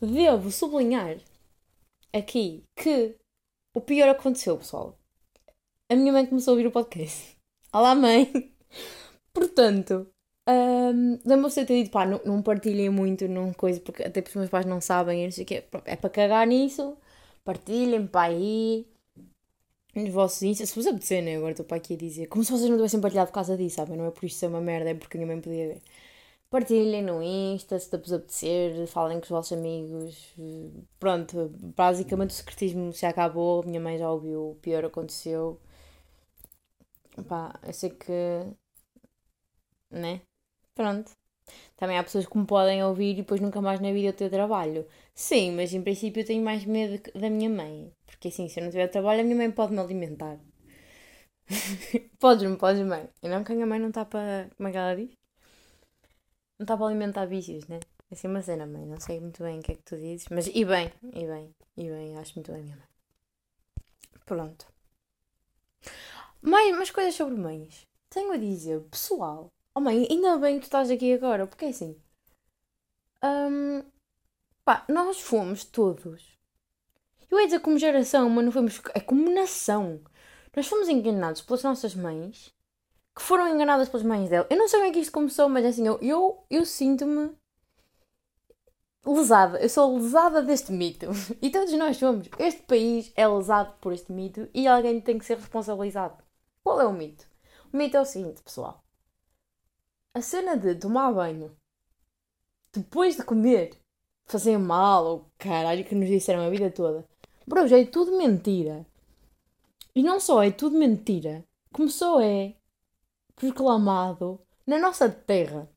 devo 0.00 0.50
sublinhar 0.50 1.18
aqui 2.12 2.64
que 2.74 3.16
o 3.74 3.80
pior 3.80 4.08
aconteceu, 4.08 4.56
pessoal. 4.56 4.98
A 5.90 5.94
minha 5.94 6.12
mãe 6.12 6.26
começou 6.26 6.52
a 6.52 6.54
ouvir 6.54 6.66
o 6.66 6.72
podcast. 6.72 7.36
Olá, 7.72 7.94
mãe! 7.94 8.52
Portanto, 9.32 10.08
um, 10.48 11.18
lembro-me 11.24 11.48
de 11.48 11.54
ter 11.54 11.66
dito, 11.66 11.90
pá, 11.90 12.06
não, 12.06 12.20
não 12.24 12.42
partilhem 12.42 12.88
muito, 12.88 13.28
não 13.28 13.52
coisa, 13.52 13.80
porque 13.80 14.02
até 14.02 14.22
porque 14.22 14.38
os 14.38 14.40
meus 14.40 14.50
pais 14.50 14.64
não 14.64 14.80
sabem, 14.80 15.24
não 15.24 15.30
sei 15.30 15.44
o 15.44 15.46
quê. 15.46 15.64
É 15.84 15.96
para 15.96 16.10
cagar 16.10 16.46
nisso, 16.46 16.96
partilhem 17.44 18.06
para 18.06 18.32
aí, 18.32 18.86
nos 20.00 20.10
vossos 20.12 20.42
instas, 20.42 20.70
se 20.70 20.74
vos 20.76 20.86
apetecer, 20.86 21.22
né? 21.22 21.36
Agora 21.36 21.52
estou 21.52 21.66
para 21.66 21.76
aqui 21.78 21.94
a 21.94 21.96
dizer, 21.96 22.26
como 22.26 22.44
se 22.44 22.52
vocês 22.52 22.68
não 22.68 22.76
tivessem 22.76 23.00
partilhado 23.00 23.28
por 23.28 23.34
causa 23.34 23.56
disso, 23.56 23.76
sabem? 23.76 23.96
Não 23.96 24.06
é 24.06 24.10
por 24.10 24.24
isto 24.24 24.38
ser 24.38 24.46
uma 24.48 24.60
merda, 24.60 24.90
é 24.90 24.94
porque 24.94 25.18
mãe 25.24 25.40
podia 25.40 25.68
ver. 25.68 25.82
Partilhem 26.50 27.02
no 27.02 27.22
Insta, 27.22 27.78
se 27.78 27.96
vos 27.98 28.12
apetecer, 28.12 28.86
falem 28.86 29.18
com 29.18 29.24
os 29.24 29.30
vossos 29.30 29.52
amigos. 29.58 30.34
Pronto, 30.98 31.50
basicamente 31.76 32.30
o 32.30 32.34
secretismo 32.34 32.92
se 32.92 33.04
acabou, 33.06 33.64
minha 33.64 33.80
mãe 33.80 33.98
já 33.98 34.10
ouviu, 34.10 34.50
o 34.52 34.54
pior 34.56 34.84
aconteceu. 34.84 35.60
Pá, 37.28 37.58
eu 37.66 37.72
sei 37.72 37.90
que. 37.90 38.12
né? 39.90 40.20
Pronto. 40.74 41.12
Também 41.76 41.98
há 41.98 42.04
pessoas 42.04 42.26
que 42.26 42.38
me 42.38 42.46
podem 42.46 42.84
ouvir 42.84 43.12
e 43.12 43.16
depois 43.16 43.40
nunca 43.40 43.60
mais 43.62 43.80
na 43.80 43.92
vida 43.92 44.08
eu 44.08 44.12
ter 44.14 44.30
trabalho. 44.30 44.86
Sim, 45.14 45.52
mas 45.52 45.74
em 45.74 45.82
princípio 45.82 46.22
eu 46.22 46.26
tenho 46.26 46.44
mais 46.44 46.64
medo 46.66 47.00
da 47.14 47.30
minha 47.30 47.50
mãe. 47.50 47.92
Porque 48.16 48.28
assim, 48.28 48.48
se 48.48 48.58
eu 48.58 48.64
não 48.64 48.70
tiver 48.70 48.88
trabalho, 48.88 49.20
a 49.20 49.24
minha 49.24 49.36
mãe 49.36 49.50
pode 49.50 49.72
me 49.72 49.78
alimentar. 49.78 50.38
podes-me, 52.18 52.56
podes, 52.56 52.84
mãe. 52.86 53.08
E 53.22 53.28
não 53.28 53.44
que 53.44 53.52
a 53.52 53.54
minha 53.54 53.66
mãe 53.66 53.78
não 53.78 53.88
está 53.90 54.04
para. 54.06 54.50
Como 54.56 54.68
é 54.68 54.72
que 54.72 54.78
ela 54.78 54.96
diz? 54.96 55.10
Não 56.58 56.64
está 56.64 56.76
para 56.76 56.86
alimentar 56.86 57.26
bichos, 57.26 57.68
né? 57.68 57.78
É 58.10 58.14
assim 58.14 58.28
uma 58.28 58.40
cena, 58.40 58.66
mãe. 58.66 58.86
Não 58.86 58.98
sei 58.98 59.20
muito 59.20 59.42
bem 59.42 59.58
o 59.58 59.62
que 59.62 59.72
é 59.72 59.74
que 59.74 59.82
tu 59.82 59.96
dizes. 59.96 60.28
Mas 60.30 60.46
e 60.46 60.64
bem, 60.64 60.90
e 61.02 61.26
bem, 61.26 61.54
e 61.76 61.90
bem. 61.90 62.16
Acho 62.16 62.34
muito 62.36 62.52
bem 62.52 62.62
minha 62.62 62.76
mãe. 62.76 62.88
Pronto. 64.24 64.66
Mais, 66.40 66.74
mais 66.74 66.90
coisas 66.90 67.14
sobre 67.14 67.34
mães. 67.34 67.86
Tenho 68.08 68.32
a 68.32 68.38
dizer, 68.38 68.80
pessoal. 68.84 69.52
Oh 69.74 69.80
mãe, 69.80 70.06
ainda 70.10 70.38
bem 70.38 70.54
que 70.54 70.62
tu 70.62 70.64
estás 70.64 70.90
aqui 70.90 71.12
agora, 71.12 71.46
porque 71.46 71.66
é 71.66 71.68
assim. 71.68 72.00
Um, 73.22 73.82
pá, 74.64 74.86
nós 74.88 75.20
fomos 75.20 75.64
todos. 75.64 76.35
Eu 77.30 77.40
ia 77.40 77.46
dizer 77.46 77.60
como 77.60 77.78
geração, 77.78 78.28
mas 78.30 78.44
não 78.44 78.52
fomos. 78.52 78.80
É 78.94 79.00
como 79.00 79.30
nação. 79.30 80.00
Nós 80.54 80.66
fomos 80.66 80.88
enganados 80.88 81.42
pelas 81.42 81.62
nossas 81.62 81.94
mães, 81.94 82.54
que 83.14 83.22
foram 83.22 83.48
enganadas 83.48 83.88
pelas 83.88 84.06
mães 84.06 84.30
dela. 84.30 84.46
Eu 84.48 84.56
não 84.56 84.68
sei 84.68 84.80
bem 84.80 84.92
que 84.92 85.00
isto 85.00 85.12
começou, 85.12 85.48
mas 85.48 85.64
é 85.64 85.68
assim, 85.68 85.86
eu, 85.86 85.98
eu, 86.00 86.44
eu 86.48 86.64
sinto-me 86.64 87.30
lesada. 89.04 89.58
Eu 89.60 89.68
sou 89.68 89.96
lesada 89.96 90.42
deste 90.42 90.72
mito. 90.72 91.06
E 91.42 91.50
todos 91.50 91.72
nós 91.74 91.96
somos. 91.96 92.28
Este 92.38 92.62
país 92.62 93.12
é 93.16 93.26
lesado 93.26 93.74
por 93.80 93.92
este 93.92 94.12
mito 94.12 94.48
e 94.54 94.66
alguém 94.66 95.00
tem 95.00 95.18
que 95.18 95.24
ser 95.24 95.36
responsabilizado. 95.36 96.16
Qual 96.62 96.80
é 96.80 96.86
o 96.86 96.92
mito? 96.92 97.26
O 97.72 97.76
mito 97.76 97.96
é 97.96 98.00
o 98.00 98.04
seguinte, 98.04 98.42
pessoal. 98.42 98.82
A 100.14 100.22
cena 100.22 100.56
de 100.56 100.74
tomar 100.74 101.12
banho 101.12 101.56
depois 102.72 103.16
de 103.16 103.22
comer 103.22 103.78
fazer 104.26 104.58
mal 104.58 105.04
ou 105.04 105.32
caralho 105.38 105.84
que 105.84 105.94
nos 105.94 106.08
disseram 106.08 106.44
a 106.44 106.50
vida 106.50 106.70
toda. 106.70 107.06
Bro, 107.46 107.68
já 107.68 107.78
é 107.78 107.84
tudo 107.84 108.16
mentira. 108.18 108.84
E 109.94 110.02
não 110.02 110.18
só 110.20 110.42
é 110.42 110.50
tudo 110.50 110.76
mentira, 110.78 111.44
só 111.88 112.20
é 112.20 112.54
proclamado 113.34 114.40
na 114.66 114.78
nossa 114.78 115.08
terra. 115.08 115.70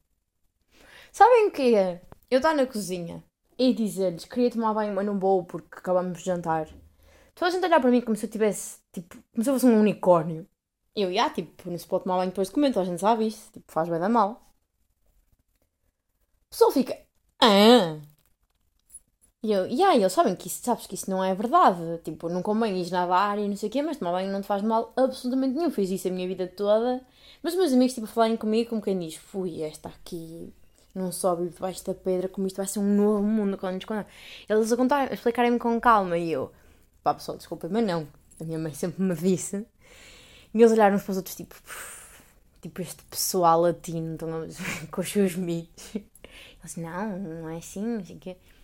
Sabem 1.12 1.48
o 1.48 1.52
que 1.52 1.76
é? 1.76 2.02
Eu 2.30 2.38
estar 2.38 2.56
na 2.56 2.66
cozinha 2.66 3.24
e 3.58 3.74
dizer-lhes 3.74 4.26
queria 4.26 4.52
tomar 4.52 4.74
banho, 4.74 4.96
mas 4.96 5.06
não 5.06 5.20
vou 5.20 5.44
porque 5.44 5.80
acabamos 5.80 6.20
de 6.20 6.26
jantar. 6.26 6.68
Toda 7.36 7.48
a 7.48 7.52
gente 7.52 7.66
olhar 7.66 7.80
para 7.80 7.92
mim 7.92 8.02
como 8.02 8.16
se 8.16 8.26
eu 8.26 8.30
tivesse, 8.30 8.80
tipo, 8.92 9.18
como 9.32 9.44
se 9.44 9.50
eu 9.50 9.54
fosse 9.54 9.66
um 9.66 9.80
unicórnio. 9.80 10.48
Eu, 10.96 11.12
ia, 11.12 11.30
tipo, 11.30 11.70
não 11.70 11.78
se 11.78 11.88
pode 11.88 12.04
tomar 12.04 12.18
banho 12.18 12.32
depois 12.32 12.48
de 12.50 12.54
comer, 12.54 12.78
a 12.78 12.84
gente 12.84 13.00
sabe 13.00 13.28
isso. 13.28 13.52
Tipo, 13.52 13.72
faz 13.72 13.88
bem 13.90 14.00
da 14.00 14.10
mal. 14.10 14.32
O 16.48 16.50
pessoal 16.50 16.72
fica, 16.72 16.98
ah. 17.42 18.00
E 19.42 19.52
eu, 19.54 19.66
e 19.68 19.82
aí, 19.84 20.02
eles 20.02 20.12
sabem 20.12 20.36
que 20.36 20.48
isso, 20.48 20.62
sabes 20.64 20.86
que 20.86 20.96
isso 20.96 21.10
não 21.10 21.24
é 21.24 21.34
verdade. 21.34 21.80
Tipo, 22.04 22.28
não 22.30 22.42
convém 22.42 22.82
ir 22.82 22.92
nadar 22.92 23.40
e 23.40 23.48
não 23.48 23.56
sei 23.56 23.70
o 23.70 23.72
quê, 23.72 23.82
mas 23.82 23.98
tomar 23.98 24.12
banho 24.12 24.32
não 24.32 24.42
te 24.42 24.48
faz 24.48 24.62
mal 24.62 24.92
absolutamente 24.98 25.56
nenhum. 25.56 25.72
Fiz 25.72 25.90
isso 25.90 26.08
a 26.08 26.12
minha 26.12 26.28
vida 26.28 26.48
toda. 26.48 27.02
Mas 27.42 27.54
os 27.54 27.60
meus 27.60 27.74
amigos, 27.74 27.94
tipo, 27.94 28.08
falarem 28.08 28.36
comigo 28.36 28.70
como 28.70 28.82
quem 28.82 29.00
diz, 29.00 29.16
fui, 29.16 29.62
esta 29.62 29.90
aqui 29.90 30.54
não 30.94 31.12
sobe 31.12 31.50
debaixo 31.50 31.86
da 31.86 31.94
pedra, 31.94 32.28
como 32.28 32.48
isto 32.48 32.58
vai 32.58 32.68
ser 32.68 32.80
um 32.80 32.96
novo 32.96 33.24
mundo 33.24 33.58
quando 33.58 33.76
nos 33.76 33.86
contar. 33.86 34.08
Eles 34.50 34.72
a 34.72 34.78
contar, 34.78 35.14
explicarem-me 35.14 35.60
com 35.60 35.80
calma 35.80 36.18
e 36.18 36.32
eu, 36.32 36.52
pá 37.04 37.14
pessoal, 37.14 37.38
desculpa, 37.38 37.70
mas 37.70 37.86
não. 37.86 38.08
A 38.40 38.44
minha 38.44 38.60
mãe 38.60 38.74
sempre 38.74 39.02
me 39.02 39.16
disse 39.16 39.66
e 40.54 40.58
eles 40.60 40.72
olharam 40.72 41.00
para 41.00 41.12
os 41.12 41.18
outros, 41.18 41.36
tipo, 41.36 41.56
tipo 42.62 42.82
este 42.82 43.04
pessoal 43.04 43.62
latino, 43.62 44.14
estão 44.14 44.30
com 44.92 45.02
os 45.02 45.10
seus 45.10 45.36
mitos. 45.36 45.96
Eles, 45.96 46.76
não, 46.76 47.20
não 47.20 47.50
é 47.50 47.58
assim, 47.58 47.86
não 47.86 48.06
sei 48.06 48.18
o. 48.18 48.59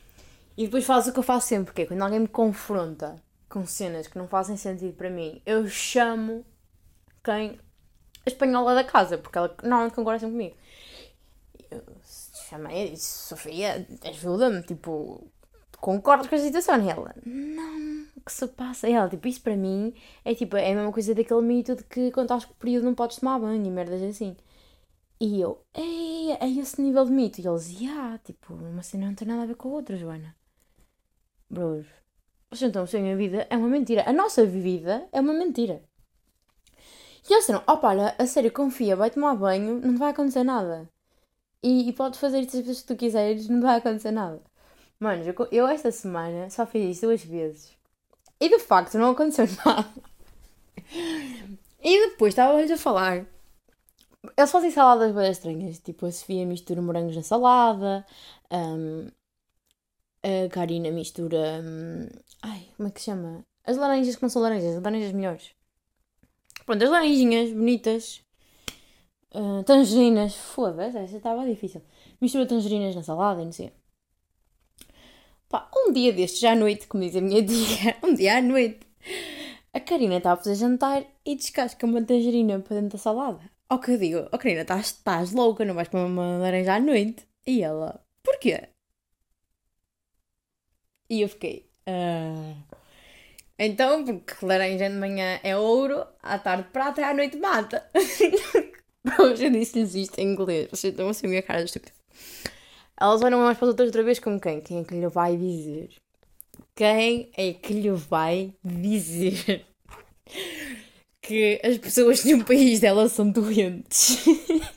E 0.57 0.65
depois 0.65 0.85
faz 0.85 1.07
o 1.07 1.13
que 1.13 1.19
eu 1.19 1.23
faço 1.23 1.47
sempre, 1.47 1.65
porque 1.65 1.81
é 1.81 1.85
quando 1.85 2.01
alguém 2.01 2.19
me 2.19 2.27
confronta 2.27 3.21
com 3.49 3.65
cenas 3.65 4.07
que 4.07 4.17
não 4.17 4.27
fazem 4.27 4.57
sentido 4.57 4.93
para 4.95 5.09
mim, 5.09 5.41
eu 5.45 5.67
chamo 5.67 6.45
quem? 7.23 7.59
A 8.25 8.29
espanhola 8.29 8.73
da 8.73 8.83
casa, 8.83 9.17
porque 9.17 9.37
ela 9.37 9.55
normalmente 9.63 9.95
concorda 9.95 10.19
sempre 10.19 10.33
comigo. 10.33 10.55
Eu 11.69 11.83
chamei 12.49 12.87
e 12.87 12.91
disse, 12.91 13.27
Sofia, 13.27 13.87
ajuda-me, 14.03 14.61
tipo, 14.63 15.27
concordas 15.79 16.27
com 16.27 16.35
a 16.35 16.39
situação? 16.39 16.83
E 16.83 16.89
ela, 16.89 17.13
não, 17.25 18.07
o 18.15 18.21
que 18.21 18.31
se 18.31 18.47
passa? 18.47 18.89
E 18.89 18.93
ela, 18.93 19.09
tipo, 19.09 19.27
isso 19.27 19.41
para 19.41 19.55
mim 19.55 19.93
é 20.23 20.33
tipo, 20.33 20.55
é 20.57 20.71
a 20.71 20.75
mesma 20.75 20.91
coisa 20.91 21.13
daquele 21.13 21.41
mito 21.41 21.75
de 21.75 21.83
que 21.83 22.11
quando 22.11 22.25
estás 22.25 22.45
com 22.45 22.53
o 22.53 22.57
período 22.57 22.85
não 22.85 22.95
podes 22.95 23.17
tomar 23.17 23.39
banho 23.39 23.65
e 23.65 23.69
merdas 23.69 24.01
assim. 24.01 24.35
E 25.19 25.39
eu, 25.39 25.61
é, 25.73 26.47
esse 26.47 26.81
nível 26.81 27.05
de 27.05 27.11
mito. 27.11 27.39
E 27.41 27.47
eles, 27.47 27.69
yeah, 27.79 28.17
tipo, 28.19 28.53
uma 28.53 28.83
cena 28.83 29.07
não 29.07 29.15
tem 29.15 29.27
nada 29.27 29.43
a 29.43 29.45
ver 29.45 29.55
com 29.55 29.69
a 29.69 29.73
outra, 29.73 29.97
Joana. 29.97 30.35
Bros, 31.49 31.85
vocês 32.49 32.69
então, 32.69 32.85
a 32.91 33.01
minha 33.01 33.17
vida 33.17 33.45
é 33.49 33.57
uma 33.57 33.67
mentira. 33.67 34.03
A 34.07 34.13
nossa 34.13 34.45
vida 34.45 35.07
é 35.11 35.19
uma 35.19 35.33
mentira. 35.33 35.83
E 37.27 37.33
eles 37.33 37.45
disseram, 37.45 37.63
opa, 37.67 37.89
olha, 37.89 38.15
a 38.17 38.25
sério, 38.25 38.51
confia, 38.51 38.95
vai 38.95 39.09
tomar 39.09 39.35
banho, 39.35 39.79
não 39.81 39.97
vai 39.97 40.11
acontecer 40.11 40.43
nada. 40.43 40.87
E, 41.61 41.89
e 41.89 41.93
podes 41.93 42.19
fazer 42.19 42.41
isto 42.41 42.61
que 42.61 42.83
tu 42.83 42.95
quiseres, 42.95 43.49
não 43.49 43.61
vai 43.61 43.77
acontecer 43.77 44.11
nada. 44.11 44.41
Mano, 44.99 45.23
eu, 45.23 45.47
eu 45.51 45.67
esta 45.67 45.91
semana 45.91 46.49
só 46.49 46.65
fiz 46.65 46.97
isso 46.97 47.07
duas 47.07 47.23
vezes. 47.23 47.75
E 48.39 48.47
de 48.47 48.59
facto 48.59 48.97
não 48.97 49.11
aconteceu 49.11 49.47
nada. 49.65 49.89
E 51.83 52.09
depois 52.09 52.33
estava-lhes 52.33 52.71
a 52.71 52.77
falar. 52.77 53.25
Eles 54.37 54.51
fazem 54.51 54.71
saladas 54.71 55.13
bem 55.13 55.31
estranhas. 55.31 55.79
Tipo, 55.79 56.05
a 56.05 56.11
Sofia 56.11 56.45
mistura 56.45 56.81
morangos 56.81 57.15
na 57.15 57.23
salada. 57.23 58.05
Um, 58.51 59.07
a 60.25 60.49
Karina 60.49 60.91
mistura. 60.91 61.61
Um, 61.63 62.07
ai, 62.41 62.67
como 62.75 62.89
é 62.89 62.91
que 62.91 62.99
se 62.99 63.05
chama? 63.05 63.45
As 63.63 63.77
laranjas 63.77 64.15
que 64.15 64.21
não 64.23 64.29
são 64.29 64.41
laranjas, 64.41 64.75
as 64.75 64.83
laranjas 64.83 65.11
melhores. 65.11 65.51
Pronto, 66.65 66.83
as 66.83 66.89
laranjinhas 66.89 67.51
bonitas. 67.51 68.21
Uh, 69.33 69.63
tangerinas. 69.63 70.35
Foda-se, 70.35 70.97
essa 70.97 71.17
estava 71.17 71.45
difícil. 71.45 71.81
Mistura 72.19 72.47
tangerinas 72.47 72.95
na 72.95 73.03
salada 73.03 73.41
e 73.41 73.45
não 73.45 73.51
sei. 73.51 73.71
Pá, 75.47 75.69
um 75.75 75.91
dia 75.91 76.11
destes, 76.11 76.43
à 76.43 76.55
noite, 76.55 76.87
como 76.87 77.03
diz 77.03 77.15
a 77.15 77.21
minha 77.21 77.43
tia, 77.45 77.95
um 78.03 78.13
dia 78.15 78.37
à 78.37 78.41
noite, 78.41 78.79
a 79.71 79.79
Karina 79.79 80.17
está 80.17 80.31
a 80.33 80.37
fazer 80.37 80.55
jantar 80.55 81.05
e 81.23 81.35
descasca 81.35 81.85
uma 81.85 82.01
tangerina 82.01 82.59
para 82.59 82.77
dentro 82.77 82.97
da 82.97 83.03
salada. 83.03 83.39
Ao 83.69 83.79
que 83.79 83.91
eu 83.91 83.97
digo, 83.97 84.27
oh 84.31 84.37
Karina, 84.37 84.61
estás, 84.61 84.87
estás 84.87 85.31
louca, 85.33 85.63
não 85.65 85.75
vais 85.75 85.87
comer 85.87 86.05
uma 86.05 86.37
laranja 86.37 86.75
à 86.75 86.79
noite? 86.79 87.27
E 87.45 87.61
ela, 87.61 88.03
porquê? 88.23 88.69
E 91.09 91.21
eu 91.21 91.29
fiquei, 91.29 91.65
ah... 91.87 92.55
Então, 93.57 94.03
porque 94.03 94.45
laranja 94.45 94.89
de 94.89 94.95
manhã 94.95 95.39
é 95.41 95.55
ouro, 95.55 96.05
à 96.21 96.37
tarde 96.37 96.67
prata 96.73 96.99
e 96.99 97.03
à 97.05 97.13
noite 97.13 97.37
mata. 97.37 97.89
Hoje 99.19 99.45
eu 99.47 99.49
disse-lhes 99.49 99.95
isto 99.95 100.19
em 100.19 100.33
inglês, 100.33 100.67
vocês 100.69 100.91
estão 100.91 101.07
assim 101.07 101.27
a 101.27 101.29
minha 101.29 101.41
cara 101.41 101.63
de. 101.63 101.71
Elas 102.99 103.21
olham 103.21 103.39
umas 103.39 103.57
para 103.57 103.67
as 103.67 103.69
outras 103.69 103.87
outra 103.87 104.03
vez 104.03 104.19
como 104.19 104.39
quem? 104.39 104.59
Quem 104.61 104.79
é 104.79 104.83
que 104.83 104.93
lhe 104.95 105.07
vai 105.07 105.37
dizer? 105.37 105.89
Quem 106.75 107.29
é 107.37 107.53
que 107.53 107.73
lhe 107.73 107.91
vai 107.91 108.53
dizer 108.63 109.65
que 111.21 111.61
as 111.63 111.77
pessoas 111.77 112.23
de 112.23 112.33
um 112.33 112.43
país 112.43 112.81
delas 112.81 113.13
são 113.13 113.29
doentes? 113.31 114.25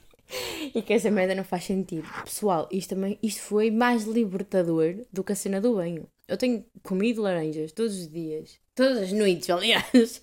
e 0.74 0.82
que 0.82 0.92
essa 0.92 1.10
merda 1.10 1.34
não 1.34 1.44
faz 1.44 1.64
sentido. 1.64 2.08
Pessoal, 2.24 2.68
isto, 2.70 2.90
também, 2.90 3.18
isto 3.22 3.40
foi 3.42 3.70
mais 3.70 4.04
libertador 4.04 4.96
do 5.12 5.24
que 5.24 5.32
a 5.32 5.36
cena 5.36 5.60
do 5.60 5.74
banho. 5.74 6.06
Eu 6.26 6.36
tenho 6.36 6.64
comido 6.82 7.22
laranjas 7.22 7.72
todos 7.72 7.98
os 7.98 8.08
dias, 8.08 8.58
todas 8.74 8.98
as 8.98 9.12
noites, 9.12 9.48
aliás. 9.50 10.22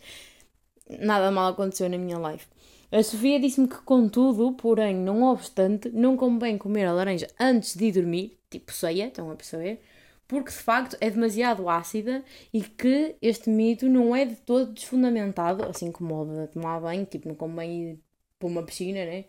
Nada 1.00 1.32
mal 1.32 1.52
aconteceu 1.52 1.90
na 1.90 1.98
minha 1.98 2.18
life. 2.18 2.48
A 2.92 3.02
Sofia 3.02 3.40
disse-me 3.40 3.68
que, 3.68 3.78
contudo, 3.82 4.54
porém, 4.54 4.96
não 4.96 5.24
obstante, 5.24 5.90
não 5.90 6.16
convém 6.16 6.58
comer 6.58 6.86
a 6.86 6.94
laranja 6.94 7.28
antes 7.40 7.76
de 7.76 7.92
dormir, 7.92 8.38
tipo 8.50 8.72
ceia, 8.72 9.08
estão 9.08 9.32
a 9.32 9.36
perceber? 9.36 9.82
Porque 10.28 10.50
de 10.50 10.58
facto 10.58 10.96
é 11.02 11.10
demasiado 11.10 11.68
ácida 11.70 12.24
e 12.54 12.62
que 12.62 13.16
este 13.22 13.50
mito 13.50 13.88
não 13.88 14.16
é 14.16 14.26
de 14.26 14.36
todo 14.36 14.72
desfundamentado, 14.72 15.66
assim 15.66 15.92
como 15.92 16.22
o 16.22 16.46
de 16.46 16.54
tomar 16.54 16.80
banho, 16.80 17.06
tipo, 17.06 17.28
não 17.28 17.36
convém 17.36 17.92
ir 17.92 18.00
para 18.40 18.48
uma 18.48 18.64
piscina, 18.64 19.06
né? 19.06 19.26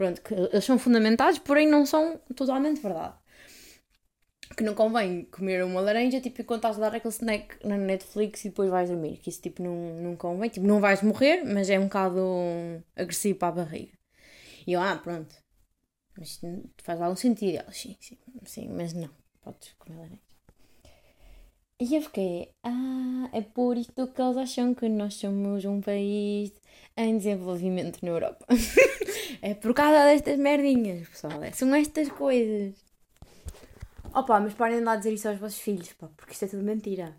Pronto, 0.00 0.22
que 0.22 0.32
eles 0.32 0.64
são 0.64 0.78
fundamentados, 0.78 1.38
porém 1.38 1.68
não 1.68 1.84
são 1.84 2.18
totalmente 2.34 2.80
verdade. 2.80 3.12
Que 4.56 4.64
não 4.64 4.74
convém 4.74 5.26
comer 5.26 5.62
uma 5.62 5.78
laranja, 5.82 6.22
tipo, 6.22 6.40
enquanto 6.40 6.60
estás 6.60 6.78
a 6.78 6.80
dar 6.80 6.96
aquele 6.96 7.12
snack 7.12 7.58
na 7.66 7.76
Netflix 7.76 8.46
e 8.46 8.48
depois 8.48 8.70
vais 8.70 8.88
dormir. 8.88 9.18
Que 9.18 9.28
isso, 9.28 9.42
tipo, 9.42 9.62
não, 9.62 9.74
não 10.00 10.16
convém. 10.16 10.48
Tipo, 10.48 10.66
não 10.66 10.80
vais 10.80 11.02
morrer, 11.02 11.44
mas 11.44 11.68
é 11.68 11.78
um 11.78 11.84
bocado 11.84 12.18
agressivo 12.96 13.38
para 13.38 13.48
a 13.48 13.64
barriga. 13.64 13.92
E 14.66 14.72
eu, 14.72 14.80
ah, 14.80 14.96
pronto. 14.96 15.36
Mas 16.18 16.40
faz 16.82 16.98
algum 16.98 17.14
sentido. 17.14 17.58
Ela, 17.58 17.70
sim, 17.70 17.94
sim, 18.00 18.16
sim, 18.46 18.68
mas 18.70 18.94
não. 18.94 19.10
Podes 19.42 19.74
comer 19.78 19.98
laranja. 19.98 20.30
E 21.78 21.94
eu 21.94 22.00
fiquei, 22.00 22.54
ah, 22.62 23.28
é 23.34 23.42
por 23.42 23.76
isto 23.76 23.92
que 23.92 24.22
eles 24.22 24.36
acham 24.38 24.74
que 24.74 24.88
nós 24.88 25.14
somos 25.14 25.64
um 25.66 25.82
país 25.82 26.52
em 26.96 27.18
desenvolvimento 27.18 27.98
na 28.02 28.10
Europa. 28.10 28.46
é 29.42 29.54
por 29.54 29.74
causa 29.74 30.04
destas 30.04 30.38
merdinhas, 30.38 31.08
pessoal. 31.08 31.42
É, 31.42 31.52
são 31.52 31.74
estas 31.74 32.08
coisas. 32.10 32.74
Opa, 34.12 34.40
mas 34.40 34.54
parem 34.54 34.78
de 34.78 34.84
lá 34.84 34.96
dizer 34.96 35.12
isso 35.12 35.28
aos 35.28 35.38
vossos 35.38 35.60
filhos, 35.60 35.92
pá, 35.92 36.08
porque 36.16 36.32
isto 36.32 36.44
é 36.44 36.48
tudo 36.48 36.62
mentira. 36.62 37.16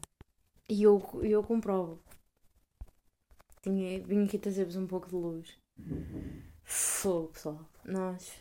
E 0.70 0.84
eu, 0.84 1.02
eu 1.24 1.44
comprovo. 1.44 2.00
Tinha, 3.62 4.02
vim 4.04 4.26
aqui 4.26 4.38
trazer-vos 4.38 4.76
um 4.76 4.88
pouco 4.88 5.08
de 5.08 5.16
luz. 5.16 5.58
Fogo, 6.64 7.30
pessoal. 7.30 7.70
Nós 7.86 8.32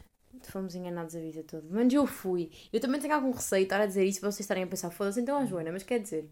fomos 0.43 0.75
enganados 0.75 1.15
a 1.17 1.21
vida 1.21 1.43
toda. 1.43 1.67
Mas 1.71 1.93
eu 1.93 2.07
fui. 2.07 2.51
Eu 2.73 2.81
também 2.81 3.01
tenho 3.01 3.15
algum 3.15 3.31
receio 3.31 3.63
de 3.63 3.67
estar 3.67 3.81
a 3.81 3.87
dizer 3.87 4.05
isso 4.05 4.21
para 4.21 4.31
vocês 4.31 4.41
estarem 4.41 4.65
a 4.65 4.67
pensar, 4.67 4.91
foda-se 4.91 5.21
então 5.21 5.39
a 5.39 5.47
Joana, 5.47 5.73
mas 5.73 5.83
quer 5.83 5.99
dizer, 6.01 6.31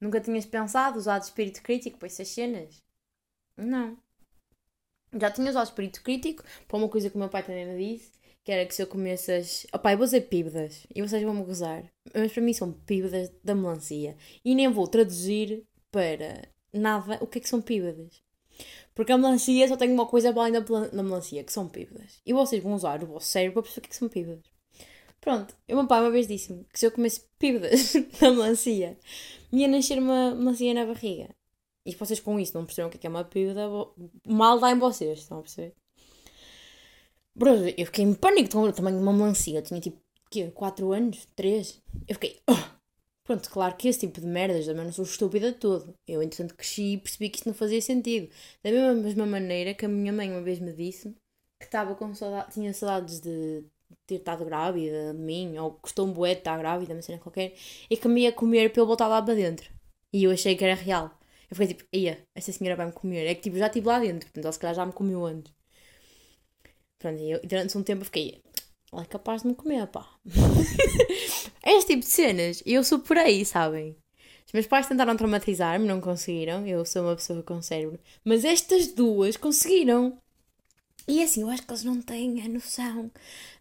nunca 0.00 0.20
tinhas 0.20 0.46
pensado 0.46 0.98
usar 0.98 1.18
espírito 1.18 1.62
crítico 1.62 1.98
para 1.98 2.06
essas 2.06 2.28
cenas? 2.28 2.82
Não. 3.56 3.96
Já 5.18 5.30
tinha 5.30 5.50
usado 5.50 5.66
espírito 5.66 6.02
crítico 6.02 6.44
para 6.66 6.76
uma 6.76 6.88
coisa 6.88 7.08
que 7.08 7.16
o 7.16 7.18
meu 7.18 7.28
pai 7.28 7.42
também 7.42 7.66
me 7.66 7.78
disse, 7.78 8.12
que 8.44 8.52
era 8.52 8.66
que 8.66 8.74
se 8.74 8.82
eu 8.82 8.86
comesse 8.86 9.32
as. 9.32 9.66
Opá, 9.72 9.92
eu 9.92 9.98
vou 9.98 10.06
dizer 10.06 10.22
píbedas 10.22 10.86
e 10.94 11.02
vocês 11.02 11.22
vão-me 11.22 11.44
gozar, 11.44 11.84
mas 12.14 12.32
para 12.32 12.42
mim 12.42 12.52
são 12.52 12.72
píbedas 12.72 13.30
da 13.42 13.54
melancia. 13.54 14.16
E 14.44 14.54
nem 14.54 14.68
vou 14.68 14.86
traduzir 14.86 15.64
para 15.90 16.48
nada 16.72 17.18
o 17.20 17.26
que 17.26 17.38
é 17.38 17.40
que 17.40 17.48
são 17.48 17.60
píbedas. 17.60 18.22
Porque 18.94 19.12
a 19.12 19.18
melancia 19.18 19.68
só 19.68 19.76
tem 19.76 19.92
uma 19.92 20.06
coisa 20.06 20.32
para 20.32 20.42
além 20.42 20.52
da, 20.52 20.60
da 20.60 21.02
melancia, 21.02 21.44
que 21.44 21.52
são 21.52 21.68
píbedas. 21.68 22.20
E 22.26 22.32
vocês 22.32 22.62
vão 22.62 22.74
usar 22.74 23.02
o 23.02 23.06
vosso 23.06 23.26
cérebro 23.26 23.62
para 23.62 23.62
perceber 23.62 23.80
o 23.80 23.82
que, 23.82 23.88
é 23.88 23.90
que 23.90 23.96
são 23.96 24.08
píbedas. 24.08 24.58
Pronto, 25.20 25.54
o 25.68 25.74
meu 25.74 25.86
pai 25.86 26.00
uma 26.00 26.10
vez 26.10 26.26
disse-me 26.26 26.64
que 26.72 26.78
se 26.78 26.86
eu 26.86 26.92
comesse 26.92 27.22
píbedas 27.38 27.92
da 28.20 28.30
melancia, 28.30 28.98
me 29.52 29.60
ia 29.60 29.68
nascer 29.68 29.98
uma 29.98 30.34
melancia 30.34 30.74
na 30.74 30.86
barriga. 30.86 31.28
E 31.88 31.94
vocês 31.94 32.20
com 32.20 32.38
isso 32.38 32.52
não 32.54 32.66
perceberam 32.66 32.90
o 32.90 32.92
que 32.92 33.06
é, 33.06 33.08
é 33.08 33.10
uma 33.10 33.24
píbeda, 33.24 33.66
mal 34.26 34.60
dá 34.60 34.70
em 34.70 34.78
vocês, 34.78 35.20
estão 35.20 35.38
a 35.38 35.40
perceber? 35.40 35.72
Brother, 37.34 37.74
eu 37.78 37.86
fiquei 37.86 38.04
em 38.04 38.12
pânico 38.12 38.50
de 38.50 38.80
uma 38.80 39.12
melancia. 39.12 39.58
Eu 39.58 39.62
tinha 39.62 39.80
tipo, 39.80 39.98
quê? 40.30 40.50
4 40.50 40.92
anos? 40.92 41.26
3? 41.34 41.80
Eu 42.06 42.14
fiquei. 42.16 42.42
Oh! 42.46 42.78
Pronto, 43.24 43.48
claro 43.48 43.74
que 43.76 43.88
esse 43.88 44.00
tipo 44.00 44.20
de 44.20 44.26
merdas 44.26 44.66
também 44.66 44.84
não 44.84 44.92
sou 44.92 45.04
estúpida 45.04 45.50
de 45.50 45.58
todo. 45.58 45.94
Eu, 46.06 46.22
entretanto, 46.22 46.54
cresci 46.54 46.94
e 46.94 46.98
percebi 46.98 47.30
que 47.30 47.38
isso 47.38 47.48
não 47.48 47.54
fazia 47.54 47.80
sentido. 47.80 48.28
Da 48.62 48.70
mesma 48.70 49.24
maneira 49.24 49.72
que 49.72 49.86
a 49.86 49.88
minha 49.88 50.12
mãe 50.12 50.30
uma 50.30 50.42
vez 50.42 50.58
me 50.58 50.74
disse 50.74 51.14
que 51.58 51.64
estava 51.64 51.94
com 51.94 52.14
saudade, 52.14 52.52
tinha 52.52 52.74
saudades 52.74 53.18
de 53.20 53.64
ter 54.06 54.16
estado 54.16 54.44
grávida 54.44 55.14
de 55.14 55.18
mim, 55.18 55.56
ou 55.56 55.78
gostou 55.82 56.06
um 56.06 56.12
bué 56.12 56.34
de 56.34 56.40
estar 56.40 56.58
grávida, 56.58 56.92
uma 56.92 57.00
cena 57.00 57.18
qualquer, 57.18 57.54
e 57.88 57.96
que 57.96 58.08
me 58.08 58.22
ia 58.22 58.32
comer 58.32 58.70
para 58.72 58.82
eu 58.82 58.86
voltar 58.86 59.08
lá 59.08 59.22
para 59.22 59.34
dentro. 59.34 59.70
E 60.12 60.24
eu 60.24 60.30
achei 60.30 60.54
que 60.54 60.64
era 60.64 60.74
real. 60.74 61.17
Eu 61.50 61.56
fiquei 61.56 61.74
tipo, 61.74 61.84
ia, 61.92 62.26
esta 62.34 62.52
senhora 62.52 62.76
vai-me 62.76 62.92
comer. 62.92 63.26
É 63.26 63.34
que 63.34 63.42
tipo, 63.42 63.56
já 63.56 63.66
estive 63.66 63.86
lá 63.86 63.98
dentro, 63.98 64.26
portanto 64.26 64.44
ela 64.44 64.52
se 64.52 64.58
calhar 64.58 64.74
já 64.74 64.86
me 64.86 64.92
comeu 64.92 65.24
antes. 65.24 65.52
Pronto, 66.98 67.20
e 67.20 67.30
eu, 67.30 67.40
durante 67.44 67.78
um 67.78 67.82
tempo 67.82 68.02
eu 68.02 68.06
fiquei, 68.06 68.42
ela 68.92 69.02
é 69.02 69.06
capaz 69.06 69.42
de 69.42 69.48
me 69.48 69.54
comer, 69.54 69.86
pá. 69.86 70.08
este 71.64 71.86
tipo 71.88 72.00
de 72.00 72.06
cenas, 72.06 72.62
eu 72.66 72.82
superei, 72.84 73.44
sabem? 73.44 73.96
Os 74.48 74.52
meus 74.52 74.66
pais 74.66 74.88
tentaram 74.88 75.14
traumatizar-me, 75.14 75.86
não 75.86 76.00
conseguiram. 76.00 76.66
Eu 76.66 76.82
sou 76.84 77.02
uma 77.02 77.14
pessoa 77.14 77.42
com 77.42 77.60
cérebro. 77.60 78.00
Mas 78.24 78.44
estas 78.46 78.88
duas 78.88 79.36
conseguiram. 79.36 80.18
E 81.08 81.22
assim, 81.22 81.40
eu 81.40 81.48
acho 81.48 81.62
que 81.62 81.72
eles 81.72 81.84
não 81.84 82.02
têm 82.02 82.42
a 82.42 82.48
noção 82.48 83.10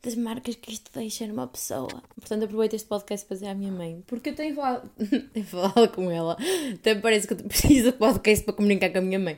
das 0.04 0.16
marcas 0.16 0.56
que 0.56 0.74
isto 0.74 0.92
deixa 0.94 1.26
numa 1.26 1.48
pessoa. 1.48 2.04
Portanto, 2.20 2.44
aproveito 2.44 2.74
este 2.74 2.90
podcast 2.90 3.26
para 3.26 3.36
dizer 3.36 3.48
à 3.48 3.56
minha 3.56 3.72
mãe, 3.72 4.04
porque 4.06 4.32
eu 4.32 4.36
tenho 4.36 4.54
falado, 4.54 4.92
tenho 5.32 5.46
falado 5.46 5.88
com 5.94 6.12
ela. 6.12 6.36
Até 6.74 6.94
parece 6.96 7.26
que 7.26 7.34
eu 7.34 7.38
preciso 7.38 7.94
de 7.94 7.98
podcast 7.98 8.44
para 8.44 8.54
comunicar 8.54 8.90
com 8.90 8.98
a 8.98 9.02
minha 9.02 9.18
mãe. 9.18 9.38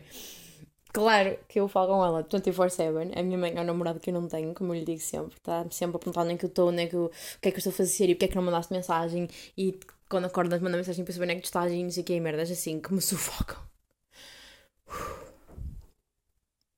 Claro 0.92 1.38
que 1.48 1.60
eu 1.60 1.68
falo 1.68 1.94
com 1.94 2.04
ela 2.04 2.24
24-7. 2.24 3.16
A 3.16 3.22
minha 3.22 3.38
mãe 3.38 3.54
é 3.56 3.62
um 3.62 3.64
namorado 3.64 4.00
que 4.00 4.10
eu 4.10 4.14
não 4.16 4.28
tenho, 4.28 4.56
como 4.56 4.74
eu 4.74 4.80
lhe 4.80 4.86
digo 4.86 5.02
sempre. 5.02 5.36
Está 5.38 5.64
sempre 5.70 5.98
a 5.98 6.00
perguntar 6.00 6.24
onde 6.24 6.34
é 6.34 6.38
que 6.38 6.46
eu 6.46 6.50
estou, 6.50 6.70
onde 6.70 6.82
é 6.82 6.88
que 6.88 6.96
eu, 6.96 7.06
o 7.06 7.40
que 7.40 7.50
é 7.50 7.52
que 7.52 7.58
eu 7.58 7.60
estou 7.60 7.72
a 7.72 7.76
fazer 7.76 8.10
e 8.10 8.16
porque 8.16 8.26
é 8.26 8.28
que 8.30 8.36
não 8.36 8.42
mandaste 8.42 8.74
mensagem. 8.74 9.28
E 9.56 9.80
quando 10.10 10.26
acordas, 10.26 10.60
manda 10.60 10.78
mensagem 10.78 11.06
para 11.06 11.14
saber 11.14 11.26
onde 11.26 11.34
é 11.34 11.36
que 11.36 11.42
tu 11.44 11.46
estás 11.46 11.72
e 11.72 11.84
não 11.84 11.92
sei 11.92 12.02
o 12.02 12.06
que, 12.08 12.20
merdas 12.20 12.50
assim 12.50 12.80
que 12.80 12.92
me 12.92 13.02
sufocam. 13.02 13.58